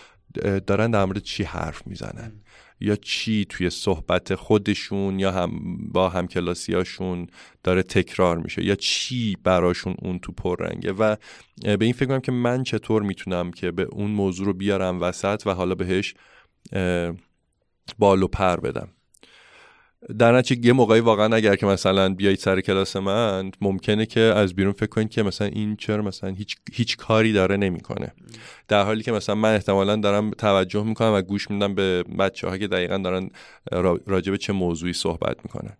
دارن 0.66 0.90
در 0.90 1.04
مورد 1.04 1.22
چی 1.22 1.44
حرف 1.44 1.86
می‌زنن. 1.86 2.32
یا 2.80 2.96
چی 2.96 3.46
توی 3.48 3.70
صحبت 3.70 4.34
خودشون 4.34 5.18
یا 5.18 5.32
هم 5.32 5.78
با 5.92 6.08
همکلاسیاشون 6.08 7.26
داره 7.62 7.82
تکرار 7.82 8.38
میشه 8.38 8.64
یا 8.64 8.74
چی 8.74 9.36
براشون 9.44 9.94
اون 10.02 10.18
تو 10.18 10.32
پررنگه. 10.32 10.92
و 10.92 11.16
به 11.62 11.84
این 11.84 11.92
فکر 11.92 12.06
کنم 12.06 12.20
که 12.20 12.32
من 12.32 12.62
چطور 12.62 13.02
می‌تونم 13.02 13.50
که 13.50 13.70
به 13.70 13.82
اون 13.82 14.10
موضوع 14.10 14.46
رو 14.46 14.52
بیارم 14.52 15.00
وسط 15.00 15.42
و 15.46 15.54
حالا 15.54 15.74
بهش 15.74 16.14
بال 17.98 18.22
و 18.22 18.28
پر 18.28 18.56
بدم. 18.56 18.88
در 20.18 20.36
نتیجه 20.36 20.66
یه 20.66 20.72
موقعی 20.72 21.00
واقعا 21.00 21.36
اگر 21.36 21.56
که 21.56 21.66
مثلا 21.66 22.14
بیایید 22.14 22.38
سر 22.38 22.60
کلاس 22.60 22.96
من 22.96 23.50
ممکنه 23.60 24.06
که 24.06 24.20
از 24.20 24.54
بیرون 24.54 24.72
فکر 24.72 24.86
کنید 24.86 25.08
که 25.08 25.22
مثلا 25.22 25.46
این 25.46 25.76
چرا 25.76 26.02
مثلا 26.02 26.30
هیچ, 26.30 26.56
هیچ 26.72 26.96
کاری 26.96 27.32
داره 27.32 27.56
نمی‌کنه. 27.56 28.12
در 28.68 28.82
حالی 28.84 29.02
که 29.02 29.12
مثلا 29.12 29.34
من 29.34 29.54
احتمالا 29.54 29.96
دارم 29.96 30.30
توجه 30.30 30.84
می‌کنم 30.84 31.12
و 31.12 31.22
گوش 31.22 31.50
میدم 31.50 31.74
به 31.74 32.02
بچه 32.02 32.48
ها 32.48 32.58
که 32.58 32.68
دقیقا 32.68 32.98
دارن 32.98 33.30
راجع 34.06 34.30
به 34.30 34.38
چه 34.38 34.52
موضوعی 34.52 34.92
صحبت 34.92 35.36
می‌کنن. 35.44 35.76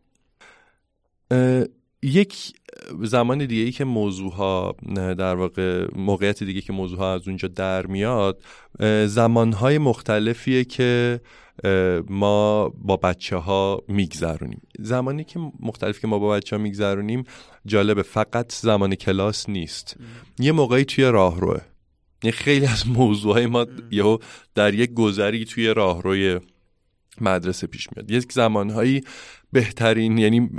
یک 2.03 2.53
زمان 3.03 3.47
دیگه 3.47 3.63
ای 3.63 3.73
که 3.73 3.85
موضوع 3.85 4.33
ها 4.33 4.77
در 4.97 5.35
واقع 5.35 5.87
موقعیت 5.97 6.43
دیگه 6.43 6.61
که 6.61 6.73
موضوع 6.73 6.99
ها 6.99 7.15
از 7.15 7.29
اونجا 7.29 7.49
در 7.49 7.87
میاد 7.87 8.43
زمان 9.07 9.53
های 9.53 9.79
مختلفیه 9.79 10.65
که 10.65 11.21
ما 12.09 12.69
با 12.69 12.97
بچه 12.97 13.37
ها 13.37 13.83
میگذرونیم. 13.89 14.63
زمانی 14.79 15.25
که 15.25 15.41
مختلف 15.61 16.01
که 16.01 16.07
ما 16.07 16.19
با 16.19 16.29
بچه 16.29 16.57
ها 16.57 16.63
میگذرونیم 16.63 17.25
جالبه 17.67 18.03
فقط 18.03 18.53
زمان 18.53 18.95
کلاس 18.95 19.49
نیست. 19.49 19.97
یه 20.39 20.53
موقعی 20.53 20.85
توی 20.85 21.05
راهروه. 21.05 21.61
یه 22.25 22.31
خیلی 22.31 22.67
از 22.67 22.89
موضوع 22.89 23.33
های 23.33 23.47
ما 23.47 23.67
یهو 23.91 24.19
در 24.55 24.75
یک 24.75 24.95
گذری 24.95 25.45
توی 25.45 25.69
راهروی 25.69 26.41
مدرسه 27.21 27.67
پیش 27.67 27.89
میاد. 27.97 28.11
یک 28.11 28.33
زمانهایی 28.33 29.03
بهترین 29.53 30.19
یعنی 30.19 30.51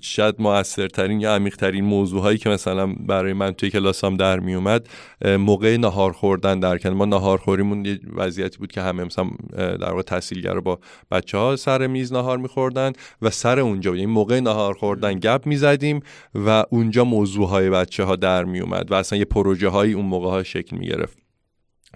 شاید 0.00 0.34
موثرترین 0.38 1.20
یا 1.20 1.34
عمیقترین 1.34 1.84
موضوع 1.84 2.22
هایی 2.22 2.38
که 2.38 2.50
مثلا 2.50 2.86
برای 2.86 3.32
من 3.32 3.52
توی 3.52 3.70
کلاسام 3.70 4.16
در 4.16 4.40
می 4.40 4.54
اومد 4.54 4.88
موقع 5.24 5.76
نهار 5.76 6.12
خوردن 6.12 6.60
در 6.60 6.78
کن 6.78 6.88
ما 6.88 7.04
نهار 7.04 7.38
خوریمون 7.38 7.84
یه 7.84 8.00
وضعیتی 8.14 8.58
بود 8.58 8.72
که 8.72 8.80
همه 8.80 9.04
مثلا 9.04 9.30
در 9.56 9.90
واقع 9.90 10.02
تحصیلگر 10.02 10.60
با 10.60 10.78
بچه 11.10 11.38
ها 11.38 11.56
سر 11.56 11.86
میز 11.86 12.12
نهار 12.12 12.38
میخوردن 12.38 12.92
و 13.22 13.30
سر 13.30 13.60
اونجا 13.60 13.96
یعنی 13.96 14.06
موقع 14.06 14.40
نهار 14.40 14.74
خوردن 14.74 15.18
گپ 15.18 15.46
می‌زدیم 15.46 16.00
و 16.34 16.64
اونجا 16.70 17.04
موضوع 17.04 17.48
های 17.48 17.70
بچه 17.70 18.04
ها 18.04 18.16
در 18.16 18.44
می 18.44 18.60
اومد 18.60 18.92
و 18.92 18.94
اصلا 18.94 19.18
یه 19.18 19.24
پروژه 19.24 19.68
هایی 19.68 19.92
اون 19.92 20.06
موقع 20.06 20.28
ها 20.30 20.42
شکل 20.42 20.76
می 20.76 20.86
گرفت 20.86 21.29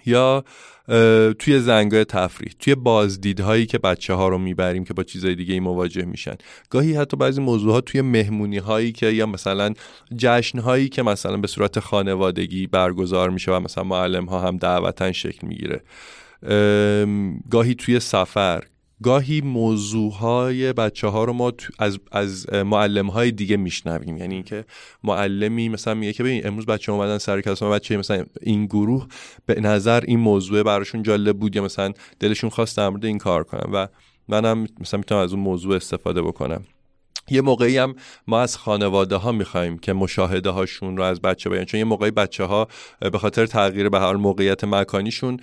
یا 0.07 0.45
توی 1.39 1.61
زنگای 1.61 2.05
تفریح 2.05 2.53
توی 2.59 2.75
بازدیدهایی 2.75 3.67
که 3.67 3.79
بچه 3.79 4.15
ها 4.15 4.29
رو 4.29 4.39
می‌بریم 4.39 4.85
که 4.85 4.95
با 4.95 5.03
چیزای 5.03 5.35
دیگه 5.35 5.55
ای 5.55 5.61
مواجه 5.61 6.05
میشن. 6.05 6.35
گاهی 6.71 6.95
حتی 6.95 7.17
بعضی 7.17 7.41
موضوعات 7.41 7.85
توی 7.85 8.01
مهمونی 8.01 8.59
هایی 8.59 8.93
که 8.93 9.07
یا 9.07 9.27
مثلا 9.27 9.75
جشن 10.17 10.59
هایی 10.59 10.89
که 10.89 11.03
مثلا 11.03 11.37
به 11.37 11.47
صورت 11.47 11.81
خانوادگی 11.81 12.67
برگزار 12.67 13.31
میشه 13.31 13.53
و 13.53 13.61
مثلا 13.61 13.85
معلم 13.85 14.25
ها 14.25 14.41
هم 14.41 14.57
دعوتا 14.57 15.13
شکل 15.13 15.47
می‌گیره. 15.47 15.83
گاهی 17.51 17.75
توی 17.75 18.01
سفر 18.01 18.65
گاهی 19.03 19.41
موضوع 19.41 20.13
های 20.13 20.73
بچه 20.73 21.09
ها 21.09 21.25
رو 21.25 21.33
ما 21.33 21.53
از, 21.79 21.99
از 22.13 22.53
معلم 22.53 23.07
های 23.07 23.31
دیگه 23.31 23.57
میشنویم. 23.57 24.17
یعنی 24.17 24.35
اینکه 24.35 24.65
معلمی 25.05 25.69
مثلا 25.69 25.95
میگه 25.95 26.13
که 26.13 26.23
ببین 26.23 26.47
امروز 26.47 26.67
بچه 26.67 26.93
اومدن 26.93 27.19
سر 27.19 27.41
کلاس 27.41 27.63
بچه 27.63 27.97
مثلا 27.97 28.25
این 28.41 28.67
گروه 28.67 29.07
به 29.47 29.61
نظر 29.61 30.01
این 30.07 30.19
موضوع 30.19 30.63
براشون 30.63 31.03
جالب 31.03 31.39
بود 31.39 31.57
یا 31.57 31.65
مثلا 31.65 31.93
دلشون 32.21 32.51
خواست 32.51 32.77
در 32.77 32.89
مورد 32.89 33.05
این 33.05 33.19
کار 33.19 33.45
کنم 33.45 33.71
و 33.73 33.89
منم 34.29 34.67
مثلا 34.81 34.99
می‌تونم 34.99 35.21
از 35.21 35.33
اون 35.33 35.43
موضوع 35.43 35.77
استفاده 35.77 36.23
بکنم. 36.23 36.65
یه 37.31 37.41
موقعی 37.41 37.79
هم 37.79 37.95
ما 38.27 38.41
از 38.41 38.57
خانواده 38.57 39.17
ها 39.17 39.33
می‌خوایم 39.33 39.79
که 39.79 39.93
مشاهده 39.93 40.51
هاشون 40.51 40.97
رو 40.97 41.03
از 41.03 41.21
بچه 41.21 41.51
بیان. 41.51 41.65
چون 41.65 41.79
یه 41.79 41.85
موقعی 41.85 42.11
بچه 42.11 42.45
ها 42.45 42.69
به 43.13 43.19
خاطر 43.19 43.47
تغییر 43.47 43.89
به 43.89 44.01
هر 44.01 44.13
موقعیت 44.13 44.65
مکانیشون 44.65 45.41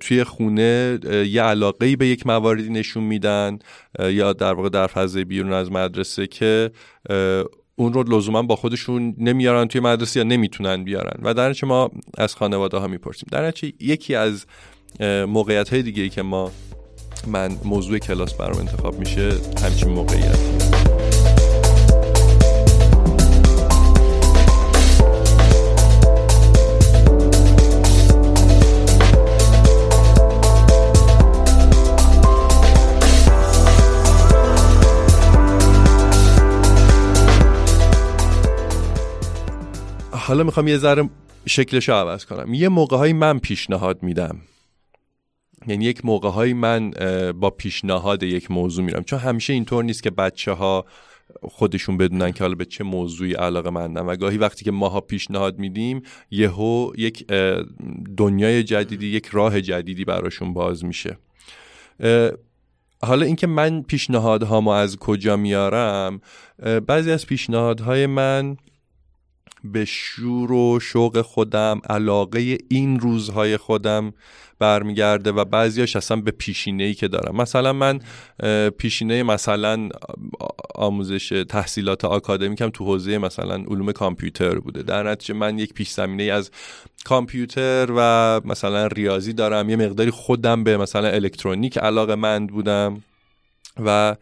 توی 0.00 0.24
خونه 0.24 0.98
یه 1.30 1.42
علاقه 1.42 1.96
به 1.96 2.06
یک 2.06 2.26
مواردی 2.26 2.70
نشون 2.70 3.04
میدن 3.04 3.58
یا 3.98 4.32
در 4.32 4.52
واقع 4.52 4.68
در 4.68 4.86
فضای 4.86 5.24
بیرون 5.24 5.52
از 5.52 5.72
مدرسه 5.72 6.26
که 6.26 6.70
اون 7.76 7.92
رو 7.92 8.02
لزوما 8.02 8.42
با 8.42 8.56
خودشون 8.56 9.14
نمیارن 9.18 9.68
توی 9.68 9.80
مدرسه 9.80 10.20
یا 10.20 10.24
نمی‌تونن 10.24 10.84
بیارن. 10.84 11.20
و 11.22 11.34
در 11.34 11.54
ما 11.62 11.90
از 12.18 12.34
خانواده 12.34 12.76
ها 12.76 12.86
می‌پرسیم. 12.86 13.28
در 13.32 13.54
یکی 13.80 14.14
از 14.14 14.46
موقعیت 15.26 15.68
های 15.68 15.82
دیگه 15.82 16.02
ای 16.02 16.08
که 16.08 16.22
ما 16.22 16.52
من 17.26 17.56
موضوع 17.64 17.98
کلاس 17.98 18.34
برام 18.34 18.58
انتخاب 18.58 18.98
میشه 18.98 19.30
همچین 19.64 19.88
موقعیت. 19.88 20.57
حالا 40.28 40.44
می‌خوام 40.44 40.68
یه 40.68 40.78
ذره 40.78 41.10
شکلش 41.46 41.88
رو 41.88 41.94
عوض 41.94 42.24
کنم. 42.24 42.54
یه 42.54 42.68
موقع 42.68 43.12
من 43.12 43.38
پیشنهاد 43.38 44.02
میدم. 44.02 44.36
یعنی 45.66 45.84
یک 45.84 46.04
موقع 46.04 46.28
های 46.28 46.52
من 46.52 46.90
با 47.40 47.50
پیشنهاد 47.50 48.22
یک 48.22 48.50
موضوع 48.50 48.84
میرم. 48.84 49.02
چون 49.02 49.18
همیشه 49.18 49.52
اینطور 49.52 49.84
نیست 49.84 50.02
که 50.02 50.10
بچه 50.10 50.52
ها 50.52 50.84
خودشون 51.42 51.96
بدونن 51.96 52.32
که 52.32 52.44
حالا 52.44 52.54
به 52.54 52.64
چه 52.64 52.84
موضوعی 52.84 53.32
علاقه 53.32 53.70
مندن. 53.70 54.00
و 54.00 54.16
گاهی 54.16 54.38
وقتی 54.38 54.64
که 54.64 54.70
ماها 54.70 55.00
پیشنهاد 55.00 55.58
میدیم 55.58 56.02
یهو 56.30 56.92
یک 56.96 57.26
دنیای 58.16 58.62
جدیدی 58.62 59.06
یک 59.06 59.26
راه 59.26 59.60
جدیدی 59.60 60.04
براشون 60.04 60.54
باز 60.54 60.84
میشه. 60.84 61.18
حالا 63.02 63.26
اینکه 63.26 63.46
من 63.46 63.82
پیشنهادهامو 63.82 64.70
از 64.70 64.96
کجا 64.96 65.36
میارم 65.36 66.20
بعضی 66.86 67.10
از 67.10 67.26
پیشنهادهای 67.26 68.06
من 68.06 68.56
به 69.64 69.84
شور 69.84 70.52
و 70.52 70.80
شوق 70.80 71.20
خودم 71.20 71.80
علاقه 71.90 72.58
این 72.68 73.00
روزهای 73.00 73.56
خودم 73.56 74.12
برمیگرده 74.58 75.32
و 75.32 75.44
بعضیاش 75.44 75.96
اصلا 75.96 76.16
به 76.16 76.30
پیشینه 76.30 76.84
ای 76.84 76.94
که 76.94 77.08
دارم. 77.08 77.36
مثلا 77.36 77.72
من 77.72 78.00
پیشینه 78.70 79.22
مثلا 79.22 79.88
آموزش 80.74 81.44
تحصیلات 81.48 82.04
آکادمیکم 82.04 82.70
تو 82.70 82.84
حوزه 82.84 83.18
مثلا 83.18 83.54
علوم 83.54 83.92
کامپیوتر 83.92 84.58
بوده. 84.58 84.82
در 84.82 85.10
نتیجه 85.10 85.34
من 85.34 85.58
یک 85.58 85.74
پیش 85.74 85.90
زمینه 85.90 86.22
از 86.22 86.50
کامپیوتر 87.04 87.88
و 87.96 88.40
مثلا 88.44 88.86
ریاضی 88.86 89.32
دارم. 89.32 89.70
یه 89.70 89.76
مقداری 89.76 90.10
خودم 90.10 90.64
به 90.64 90.76
مثلا 90.76 91.08
الکترونیک 91.08 91.78
علاقه 91.78 92.14
مند 92.14 92.50
بودم 92.50 93.02
و 93.84 94.16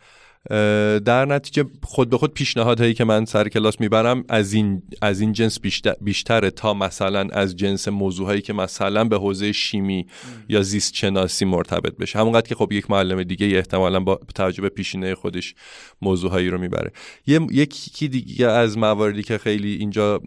در 1.05 1.25
نتیجه 1.25 1.65
خود 1.83 2.11
به 2.11 2.19
خود 2.19 2.35
پیشنهادهایی 2.35 2.95
که 2.95 3.05
من 3.05 3.25
سر 3.25 3.49
کلاس 3.49 3.81
می‌برم 3.81 4.25
از 4.29 4.53
این 4.53 4.83
از 5.03 5.21
این 5.21 5.33
جنس 5.33 5.61
بیشتر 5.61 5.95
بیشتره 6.01 6.51
تا 6.51 6.75
مثلا 6.75 7.29
از 7.33 7.57
جنس 7.57 7.89
موضوعهایی 7.89 8.41
که 8.41 8.53
مثلا 8.53 9.05
به 9.05 9.19
حوزه 9.19 9.53
شیمی 9.53 10.07
یا 10.49 10.63
زیست 10.63 10.95
شناسی 10.95 11.45
مرتبط 11.45 11.97
بشه. 11.97 12.19
همونقدر 12.19 12.49
که 12.49 12.55
خب 12.55 12.73
یک 12.73 12.91
معلم 12.91 13.23
دیگه 13.23 13.47
احتمالا 13.47 14.01
با 14.01 14.21
توجه 14.35 14.63
به 14.63 14.69
پیشینه 14.69 15.15
خودش 15.15 15.55
موضوعهایی 16.03 16.49
رو 16.49 16.59
می‌بره. 16.59 16.93
یکی 17.51 18.09
دیگه 18.09 18.47
از 18.47 18.79
مواردی 18.79 19.23
که 19.23 19.39
خیلی 19.39 19.75
اینجا 19.75 20.21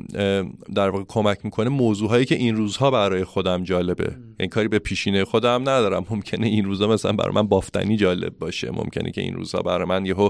در 0.75 0.89
واقع 0.89 1.03
کمک 1.08 1.38
می‌کنه 1.43 1.69
موضوعهایی 1.69 2.25
که 2.25 2.36
این 2.36 2.55
روزها 2.55 2.91
برای 2.91 3.23
خودم 3.23 3.63
جالبه. 3.63 4.03
این 4.03 4.36
یعنی 4.39 4.49
کاری 4.49 4.67
به 4.67 4.79
پیشینه 4.79 5.25
خودم 5.25 5.62
ندارم. 5.62 6.05
ممکنه 6.10 6.47
این 6.47 6.65
روزها 6.65 6.88
مثلا 6.88 7.12
برای 7.12 7.36
من 7.36 7.47
بافتنی 7.47 7.97
جالب 7.97 8.39
باشه. 8.39 8.71
ممکنه 8.71 9.12
که 9.12 9.21
این 9.21 9.34
روزها 9.34 9.62
برای 9.62 9.88
من 9.88 10.09
یهو 10.10 10.30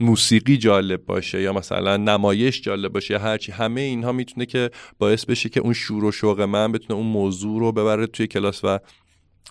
موسیقی 0.00 0.56
جالب 0.56 1.06
باشه 1.06 1.42
یا 1.42 1.52
مثلا 1.52 1.96
نمایش 1.96 2.60
جالب 2.60 2.92
باشه 2.92 3.14
یا 3.14 3.20
هرچی 3.20 3.52
همه 3.52 3.80
اینها 3.80 4.12
می‌تونه 4.12 4.46
که 4.46 4.70
باعث 4.98 5.24
بشه 5.24 5.48
که 5.48 5.60
اون 5.60 5.72
شور 5.72 6.04
و 6.04 6.12
شوق 6.12 6.40
من 6.40 6.72
بتونه 6.72 7.00
اون 7.00 7.06
موضوع 7.06 7.60
رو 7.60 7.72
ببره 7.72 8.06
توی 8.06 8.26
کلاس 8.26 8.60
و 8.64 8.78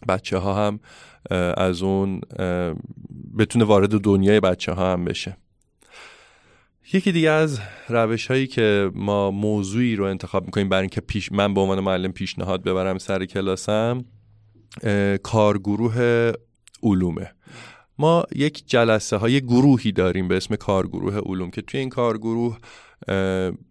بچه 0.07 0.37
ها 0.37 0.67
هم 0.67 0.79
از 1.57 1.81
اون 1.81 2.21
بتونه 3.37 3.65
وارد 3.65 3.89
دنیای 3.89 4.39
بچه 4.39 4.71
ها 4.71 4.93
هم 4.93 5.05
بشه. 5.05 5.37
یکی 6.93 7.11
دیگه 7.11 7.29
از 7.29 7.59
روش 7.89 8.27
هایی 8.27 8.47
که 8.47 8.91
ما 8.95 9.31
موضوعی 9.31 9.95
رو 9.95 10.05
انتخاب 10.05 10.45
می‌کنیم 10.45 10.69
برای 10.69 10.81
اینکه 10.81 11.01
پیش 11.01 11.31
من 11.31 11.53
به 11.53 11.61
عنوان 11.61 11.79
معلم 11.79 12.11
پیشنهاد 12.11 12.63
ببرم 12.63 12.97
سر 12.97 13.25
کلاسم 13.25 14.05
کارگروه 15.23 16.31
علومه. 16.83 17.31
ما 18.01 18.25
یک 18.35 18.63
جلسه 18.67 19.17
های 19.17 19.41
گروهی 19.41 19.91
داریم 19.91 20.27
به 20.27 20.37
اسم 20.37 20.55
کارگروه 20.55 21.17
علوم 21.17 21.51
که 21.51 21.61
توی 21.61 21.79
این 21.79 21.89
کارگروه 21.89 22.57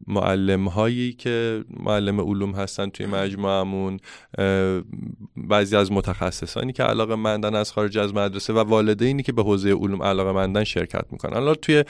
معلم 0.06 0.68
هایی 0.68 1.12
که 1.12 1.64
معلم 1.80 2.20
علوم 2.20 2.52
هستن 2.52 2.88
توی 2.90 3.06
مجموعمون 3.06 4.00
بعضی 5.36 5.76
از 5.76 5.92
متخصصانی 5.92 6.72
که 6.72 6.82
علاقه 6.82 7.14
مندن 7.14 7.54
از 7.54 7.72
خارج 7.72 7.98
از 7.98 8.14
مدرسه 8.14 8.52
و 8.52 8.58
والدینی 8.58 9.22
که 9.22 9.32
به 9.32 9.42
حوزه 9.42 9.70
علوم 9.70 10.02
علاقه 10.02 10.32
مندن 10.32 10.64
شرکت 10.64 11.04
می‌کنن. 11.10 11.32
حالا 11.32 11.54
توی 11.54 11.84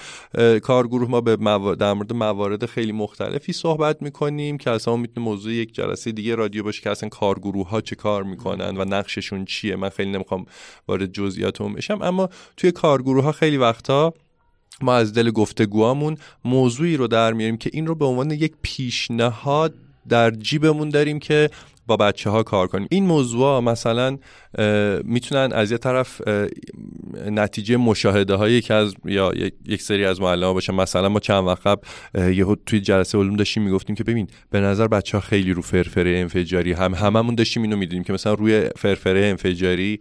کارگروه 0.62 1.10
ما 1.10 1.20
به 1.20 1.36
در 1.76 1.92
مورد 1.92 2.12
موارد 2.12 2.66
خیلی 2.66 2.92
مختلفی 2.92 3.52
صحبت 3.52 4.02
می‌کنیم 4.02 4.58
که 4.58 4.70
اصلا 4.70 4.96
می‌تونه 4.96 5.26
موضوع 5.26 5.52
یک 5.52 5.74
جلسه 5.74 6.12
دیگه 6.12 6.34
رادیو 6.34 6.62
باشه 6.62 6.82
که 6.82 6.90
اصلا 6.90 7.08
کارگروه 7.08 7.68
ها 7.68 7.80
چه 7.80 7.96
کار 7.96 8.22
می‌کنن 8.22 8.76
و 8.76 8.84
نقششون 8.84 9.44
چیه. 9.44 9.76
من 9.76 9.88
خیلی 9.88 10.10
نمی‌خوام 10.10 10.46
وارد 10.88 11.12
جزئیات 11.12 11.62
بشم 11.62 12.02
اما 12.02 12.28
توی 12.56 12.72
کارگروه 12.72 13.24
ها 13.24 13.32
خیلی 13.32 13.56
وقتا 13.56 14.14
ما 14.82 14.94
از 14.94 15.12
دل 15.12 15.30
گفتگوامون 15.30 16.16
موضوعی 16.44 16.96
رو 16.96 17.06
در 17.06 17.32
میاریم 17.32 17.56
که 17.56 17.70
این 17.72 17.86
رو 17.86 17.94
به 17.94 18.04
عنوان 18.04 18.30
یک 18.30 18.52
پیشنهاد 18.62 19.74
در 20.08 20.30
جیبمون 20.30 20.88
داریم 20.88 21.18
که 21.18 21.50
با 21.90 21.96
بچه 21.96 22.30
ها 22.30 22.42
کار 22.42 22.66
کنیم. 22.66 22.88
این 22.90 23.04
موضوع 23.04 23.60
مثلا 23.60 24.18
می‌تونن 25.04 25.52
از 25.52 25.70
یه 25.70 25.78
طرف 25.78 26.20
نتیجه 27.26 27.76
مشاهده 27.76 28.34
هایی 28.34 28.60
که 28.60 28.74
از 28.74 28.94
یا 29.04 29.32
یک 29.66 29.82
سری 29.82 30.04
از 30.04 30.20
معلم 30.20 30.44
ها 30.44 30.52
باشه 30.52 30.72
مثلا 30.72 31.08
ما 31.08 31.20
چند 31.20 31.46
وقت 31.46 31.66
قبل 31.66 31.82
یهو 32.32 32.54
توی 32.66 32.80
جلسه 32.80 33.18
علوم 33.18 33.36
داشتیم 33.36 33.62
می‌گفتیم 33.62 33.96
که 33.96 34.04
ببین 34.04 34.26
به 34.50 34.60
نظر 34.60 34.86
بچه 34.86 35.16
ها 35.16 35.20
خیلی 35.20 35.52
رو 35.52 35.62
فرفره 35.62 36.18
انفجاری. 36.18 36.72
هم 36.72 36.94
هممون 36.94 37.34
داشتیم 37.34 37.62
اینو 37.62 37.76
می‌دیدیم 37.76 38.04
که 38.04 38.12
مثلا 38.12 38.34
روی 38.34 38.68
فرفره 38.76 39.26
انفجاری 39.26 40.00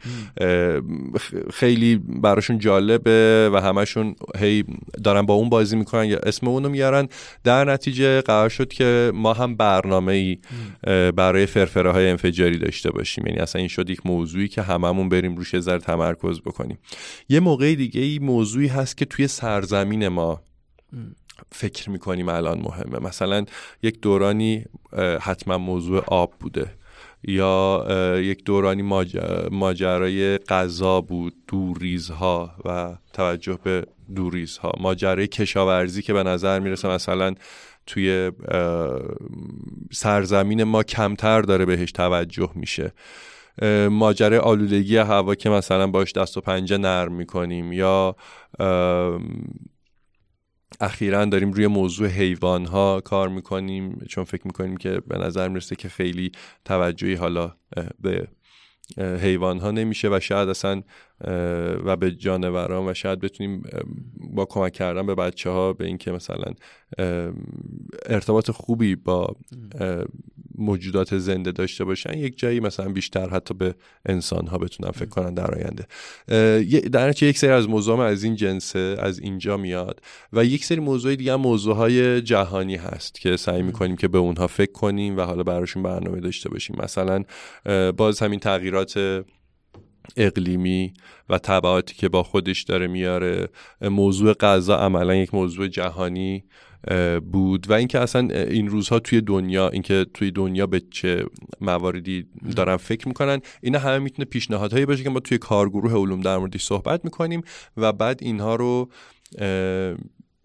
خیلی 1.53 1.95
براشون 1.95 2.59
جالبه 2.59 3.49
و 3.53 3.61
همشون 3.61 4.15
هی 4.39 4.63
دارن 5.03 5.21
با 5.21 5.33
اون 5.33 5.49
بازی 5.49 5.75
می‌کنن 5.75 6.05
یا 6.05 6.17
اسم 6.17 6.47
اونو 6.47 6.69
میارن. 6.69 7.07
در 7.43 7.65
نتیجه 7.65 8.21
قرار 8.21 8.49
شد 8.49 8.67
که 8.67 9.11
ما 9.13 9.33
هم 9.33 9.55
برنامه 9.55 10.13
ای 10.13 10.37
برای 11.11 11.45
فرفره 11.45 11.78
محفره 11.79 11.91
های 11.91 12.09
انفجاری 12.09 12.57
داشته 12.57 12.91
باشیم. 12.91 13.27
یعنی 13.27 13.39
اصلا 13.39 13.59
این 13.59 13.67
شد 13.67 13.89
یک 13.89 14.05
موضوعی 14.05 14.47
که 14.47 14.61
هممون 14.61 15.09
بریم 15.09 15.35
روش 15.35 15.59
ذره 15.59 15.79
تمرکز 15.79 16.41
بکنیم. 16.41 16.79
یه 17.29 17.39
موقع 17.39 17.75
دیگه 17.75 18.01
ای 18.01 18.19
موضوعی 18.19 18.67
هست 18.67 18.97
که 18.97 19.05
توی 19.05 19.27
سرزمین 19.27 20.07
ما 20.07 20.41
فکر 21.51 21.89
می‌کنیم 21.89 22.29
الان 22.29 22.59
مهمه. 22.59 22.99
مثلا 22.99 23.45
یک 23.83 24.01
دورانی 24.01 24.65
حتما 25.21 25.57
موضوع 25.57 26.03
آب 26.07 26.33
بوده. 26.39 26.73
یا 27.23 27.85
یک 28.21 28.43
دورانی 28.43 28.81
ماجرای 29.51 30.37
غذا 30.37 31.01
بود 31.01 31.33
دوریزها 31.47 32.55
و 32.65 32.95
توجه 33.13 33.59
به 33.63 33.85
دوریزها. 34.15 34.71
ماجرای 34.79 35.27
کشاورزی 35.27 36.01
که 36.01 36.13
به 36.13 36.23
نظر 36.23 36.59
می‌رسه 36.59 36.87
مثلا 36.87 37.35
توی 37.89 38.31
سرزمین 39.91 40.63
ما 40.63 40.83
کمتر 40.83 41.41
داره 41.41 41.65
بهش 41.65 41.91
توجه 41.91 42.51
میشه. 42.55 42.93
ماجرای 43.89 44.39
آلودگی 44.39 44.97
هوا 44.97 45.35
که 45.35 45.49
مثلا 45.49 45.87
باش 45.87 46.13
دست 46.13 46.37
و 46.37 46.41
پنجه 46.41 46.77
نرم 46.77 47.13
می‌کنیم 47.13 47.71
یا 47.71 48.15
اخیرا 50.81 51.25
داریم 51.25 51.51
روی 51.51 51.67
موضوع 51.67 52.07
حیوان 52.07 52.65
ها 52.65 53.01
کار 53.01 53.29
می‌کنیم 53.29 54.05
چون 54.09 54.23
فکر 54.23 54.47
می‌کنیم 54.47 54.77
که 54.77 55.01
به 55.07 55.17
نظر 55.17 55.47
می‌رسه 55.47 55.75
که 55.75 55.89
خیلی 55.89 56.31
توجهی 56.65 57.13
حالا 57.13 57.55
به 57.99 58.27
حیوان 58.97 59.59
ها 59.59 59.71
نمیشه 59.71 60.09
و 60.09 60.19
شاید 60.19 60.49
اصلا 60.49 60.81
و 61.85 61.95
به 61.95 62.11
جانوران 62.11 62.89
و 62.89 62.93
شاید 62.93 63.19
بتونیم 63.19 63.63
با 64.19 64.45
کمک 64.45 64.73
کردن 64.73 65.05
به 65.05 65.15
بچه 65.15 65.49
ها 65.49 65.73
به 65.73 65.85
اینکه 65.85 66.11
مثلا 66.11 66.53
ارتباط 68.05 68.51
خوبی 68.51 68.95
با 68.95 69.35
موجودات 70.59 71.17
زنده 71.17 71.51
داشته 71.51 71.83
باشن 71.83 72.17
یک 72.17 72.39
جایی 72.39 72.59
مثلا 72.59 72.89
بیشتر 72.89 73.29
حتی 73.29 73.53
به 73.53 73.75
انسان 74.05 74.47
ها 74.47 74.57
بتونن 74.57 74.91
فکر 74.91 75.09
کنن 75.09 75.33
در 75.33 75.51
آینده. 75.55 75.85
در 76.89 77.23
یک 77.23 77.37
سری 77.37 77.51
از 77.51 77.69
موضوع 77.69 77.99
از 77.99 78.23
این 78.23 78.35
جنسه 78.35 78.95
از 78.99 79.19
اینجا 79.19 79.57
میاد 79.57 80.01
و 80.33 80.45
یک 80.45 80.65
سری 80.65 80.79
موضوع 80.79 81.15
دیگه 81.15 81.33
هم 81.33 81.41
موضوع 81.41 81.75
های 81.75 82.21
جهانی 82.21 82.75
هست 82.75 83.21
که 83.21 83.37
سعی 83.37 83.61
می‌کنیم 83.61 83.95
که 83.95 84.07
به 84.07 84.17
اونها 84.17 84.47
فکر 84.47 84.71
کنیم 84.71 85.17
و 85.17 85.21
حالا 85.21 85.43
براشون 85.43 85.83
برنامه 85.83 86.19
داشته 86.19 86.49
باشیم. 86.49 86.75
مثلا 86.83 87.23
باز 87.91 88.19
همین 88.19 88.39
تغییرات 88.39 89.23
اقلیمی 90.17 90.93
و 91.29 91.37
طبعاتی 91.37 91.95
که 91.95 92.09
با 92.09 92.23
خودش 92.23 92.63
داره 92.63 92.87
میاره 92.87 93.47
موضوع 93.81 94.33
غذا 94.33 94.77
عملا 94.77 95.15
یک 95.15 95.33
موضوع 95.33 95.67
جهانی. 95.67 96.43
بود 97.31 97.69
و 97.69 97.73
اینکه 97.73 97.99
اصلا 97.99 98.27
این 98.29 98.67
روزها 98.67 98.99
توی 98.99 99.21
دنیا 99.21 99.69
اینکه 99.69 100.05
توی 100.13 100.31
دنیا 100.31 100.67
به 100.67 100.81
چه 100.91 101.25
مواردی 101.61 102.25
دارن 102.55 102.77
فکر 102.77 103.07
می‌کنن 103.07 103.41
اینا 103.61 103.79
همه 103.79 103.99
می‌تونه 103.99 104.25
پیشنهادهایی 104.25 104.85
باشه 104.85 105.03
که 105.03 105.09
ما 105.09 105.19
توی 105.19 105.37
کارگروه 105.37 105.93
علوم 105.93 106.21
در 106.21 106.37
موردش 106.37 106.63
صحبت 106.63 107.05
می‌کنیم 107.05 107.41
و 107.77 107.93
بعد 107.93 108.19
اینها 108.21 108.55
رو 108.55 108.89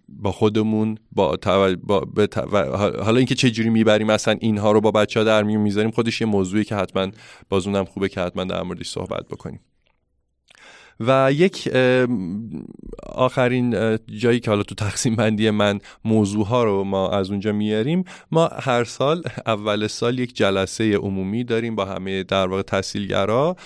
با 0.09 0.33
خودمون 0.33 0.99
با, 1.12 1.37
با 1.83 2.29
حالا 3.05 3.16
اینکه 3.16 3.35
چه 3.35 3.51
جوری 3.51 3.70
می‌بریم 3.70 4.07
مثلا 4.07 4.37
اینها 4.40 4.73
رو 4.73 4.81
با 4.81 4.90
بچه 4.90 5.20
ها 5.20 5.25
در 5.25 5.42
میون 5.42 5.62
می‌ذاریم 5.62 5.90
خودش 5.90 6.20
یه 6.20 6.27
موضوعی 6.27 6.64
که 6.64 6.75
حتما 6.75 7.11
بازونم 7.49 7.85
خوبه 7.85 8.09
که 8.09 8.20
حتما 8.20 8.44
در 8.44 8.62
موردش 8.62 8.88
صحبت 8.88 9.29
بکنیم. 9.29 9.61
و 11.00 11.33
یک 11.33 11.68
آخرین 13.07 13.98
جایی 14.18 14.40
که 14.40 14.50
حالا 14.50 14.62
تو 14.62 14.74
تقسیم 14.74 15.16
بندی 15.16 15.50
من 15.50 15.78
موضوع 16.04 16.46
ها 16.46 16.64
رو 16.64 16.85
ما 16.85 17.11
از 17.11 17.30
اونجا 17.30 17.52
میاریم 17.52 18.04
ما 18.30 18.46
هر 18.46 18.85
سال 18.85 19.22
اول 19.46 19.87
سال 19.87 20.18
یک 20.18 20.37
جلسه 20.37 20.96
عمومی 20.96 21.44
داریم 21.44 21.74
با 21.74 21.85
همه 21.85 22.22
در 22.22 22.46
واقع 22.46 22.62
تحصیلگرا 22.62 23.57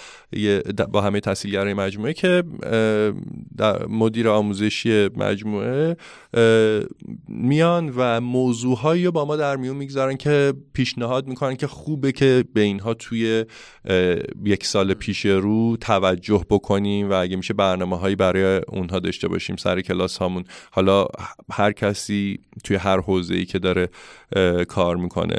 با 0.93 1.01
همه 1.01 1.21
تحصیلگرای 1.21 1.75
مجموعه 1.75 2.13
که 2.13 2.43
در 3.57 3.87
مدیر 3.87 4.29
آموزشی 4.29 5.09
مجموعه 5.17 5.97
میان 7.29 7.93
و 7.97 8.21
موضوعهایی 8.21 9.05
رو 9.05 9.13
با 9.13 9.25
ما 9.25 9.37
در 9.37 9.57
میون 9.57 9.77
می‌گذارن 9.77 10.17
که 10.17 10.55
پیشنهاد 10.73 11.27
می‌کنن 11.27 11.57
که 11.57 11.67
خوبه 11.67 12.13
که 12.13 12.45
به 12.55 12.61
اینها 12.61 12.95
توی 12.95 13.45
یک 14.45 14.67
سال 14.67 14.95
پیش 14.95 15.27
رو 15.27 15.77
توجه 15.77 16.45
بکنیم 16.51 17.11
و 17.11 17.18
اگه 17.19 17.37
میشه 17.37 17.55
برنامه 17.55 17.99
هایی 17.99 18.17
برای 18.17 18.61
اونها 18.69 18.99
داشته 18.99 19.29
باشیم 19.29 19.57
سر 19.57 19.81
کلاس 19.81 20.19
هامون. 20.19 20.45
حالا 20.71 21.07
هر 21.53 21.73
کسی 21.73 22.39
توی 22.65 22.77
هر 22.77 23.01
حوزه 23.01 23.35
ای 23.35 23.45
که 23.45 23.59
داره 23.59 23.89
کار 24.69 24.97
می‌کنه. 24.97 25.39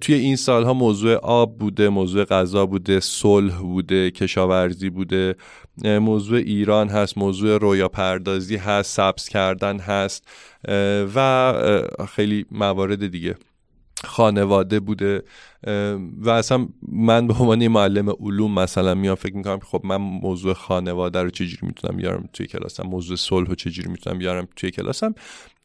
توی 0.00 0.14
این 0.14 0.36
سالها 0.36 0.74
موضوع 0.74 1.14
آب 1.14 1.58
بوده 1.58 1.88
موضوع 1.88 2.24
غذا 2.24 2.66
بوده 2.66 3.00
صلح 3.00 3.58
بوده 3.58 4.10
کشاورزی 4.10 4.90
بوده. 4.90 5.36
موضوع 5.84 6.38
ایران 6.38 6.88
هست 6.88 7.18
موضوع 7.18 7.58
رویا 7.58 7.88
پردازی 7.88 8.56
هست 8.56 8.96
سبز 8.96 9.28
کردن 9.28 9.78
هست. 9.78 10.28
و 11.14 11.54
خیلی 12.14 12.46
موارد 12.50 13.06
دیگه. 13.06 13.36
خانواده 14.04 14.80
بوده 14.80 15.22
و 16.18 16.30
اصلا 16.30 16.68
من 16.88 17.26
به 17.26 17.34
عنوان 17.34 17.68
معلم 17.68 18.10
علوم 18.10 18.54
مثلا 18.54 18.94
میام 18.94 19.14
فکر 19.14 19.36
می‌کنم 19.36 19.58
خب 19.58 19.80
من 19.84 19.96
موضوع 19.96 20.52
خانواده 20.52 21.22
رو 21.22 21.30
چجوری 21.30 21.66
می‌تونم 21.66 21.96
بیارم 21.96 22.28
توی 22.32 22.46
کلاسم 22.46 22.82
موضوع 22.82 23.16
صلح 23.16 23.48
رو 23.48 23.54
چجوری 23.54 23.88
می‌تونم 23.90 24.18
بیارم 24.18 24.48
توی 24.56 24.70
کلاسم. 24.70 25.14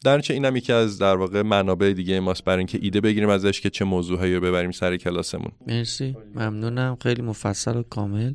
در 0.04 0.20
چه 0.20 0.34
اینم 0.34 0.56
یکی 0.56 0.72
از 0.72 0.98
در 0.98 1.16
واقع 1.16 1.42
منابع 1.42 1.92
دیگه 1.92 2.20
ماست 2.20 2.44
برای 2.44 2.58
اینکه 2.58 2.78
ایده 2.82 3.00
بگیریم 3.00 3.28
ازش 3.28 3.60
که 3.60 3.70
چه 3.70 3.84
موضوعهایی 3.84 4.34
رو 4.34 4.40
ببریم 4.40 4.70
سر 4.70 4.96
کلاسمون. 4.96 5.52
مرسی. 5.66 6.16
ممنونم. 6.34 6.96
خیلی 7.02 7.22
مفصل 7.22 7.76
و 7.76 7.82
کامل. 7.82 8.32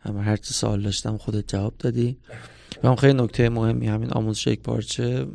هم 0.00 0.16
هر 0.16 0.36
چی 0.36 0.54
سوال 0.54 0.82
داشتم 0.82 1.16
خودت 1.16 1.48
جواب 1.48 1.74
دادی. 1.78 2.18
و 2.84 2.94
خیلی 2.94 3.22
نکته 3.22 3.48
مهمی 3.48 3.86
همین 3.86 4.10
آموزش 4.10 4.46
یک 4.46 4.60
پارچه. 4.60 5.26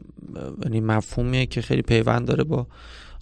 یعنی 0.64 0.80
مفهومیه 0.80 1.46
که 1.46 1.62
خیلی 1.62 1.82
پیوند 1.82 2.28
داره 2.28 2.44
با 2.44 2.68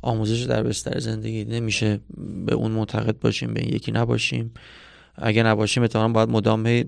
آموزش 0.01 0.41
در 0.41 0.63
بستر 0.63 0.99
زندگی 0.99 1.45
نمیشه. 1.45 1.99
به 2.45 2.55
اون 2.55 2.71
معتقد 2.71 3.19
باشیم 3.19 3.53
به 3.53 3.61
این 3.61 3.75
یکی 3.75 3.91
نباشیم. 3.91 4.53
اگه 5.15 5.43
نباشیم 5.43 5.83
اتفاقا 5.83 6.07
باید 6.07 6.29
مدام 6.29 6.83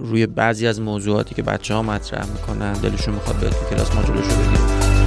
روی 0.00 0.26
بعضی 0.26 0.66
از 0.66 0.80
موضوعاتی 0.80 1.34
که 1.34 1.42
بچه 1.42 1.74
ها 1.74 1.82
مطرح 1.82 2.32
می‌کنن 2.32 2.72
دلشون 2.72 3.14
می‌خواد 3.14 3.36
به 3.40 3.50
کلاس 3.70 3.94
ما 3.94 4.02
جلوشو 4.02 4.36
بگیریم 4.36 5.03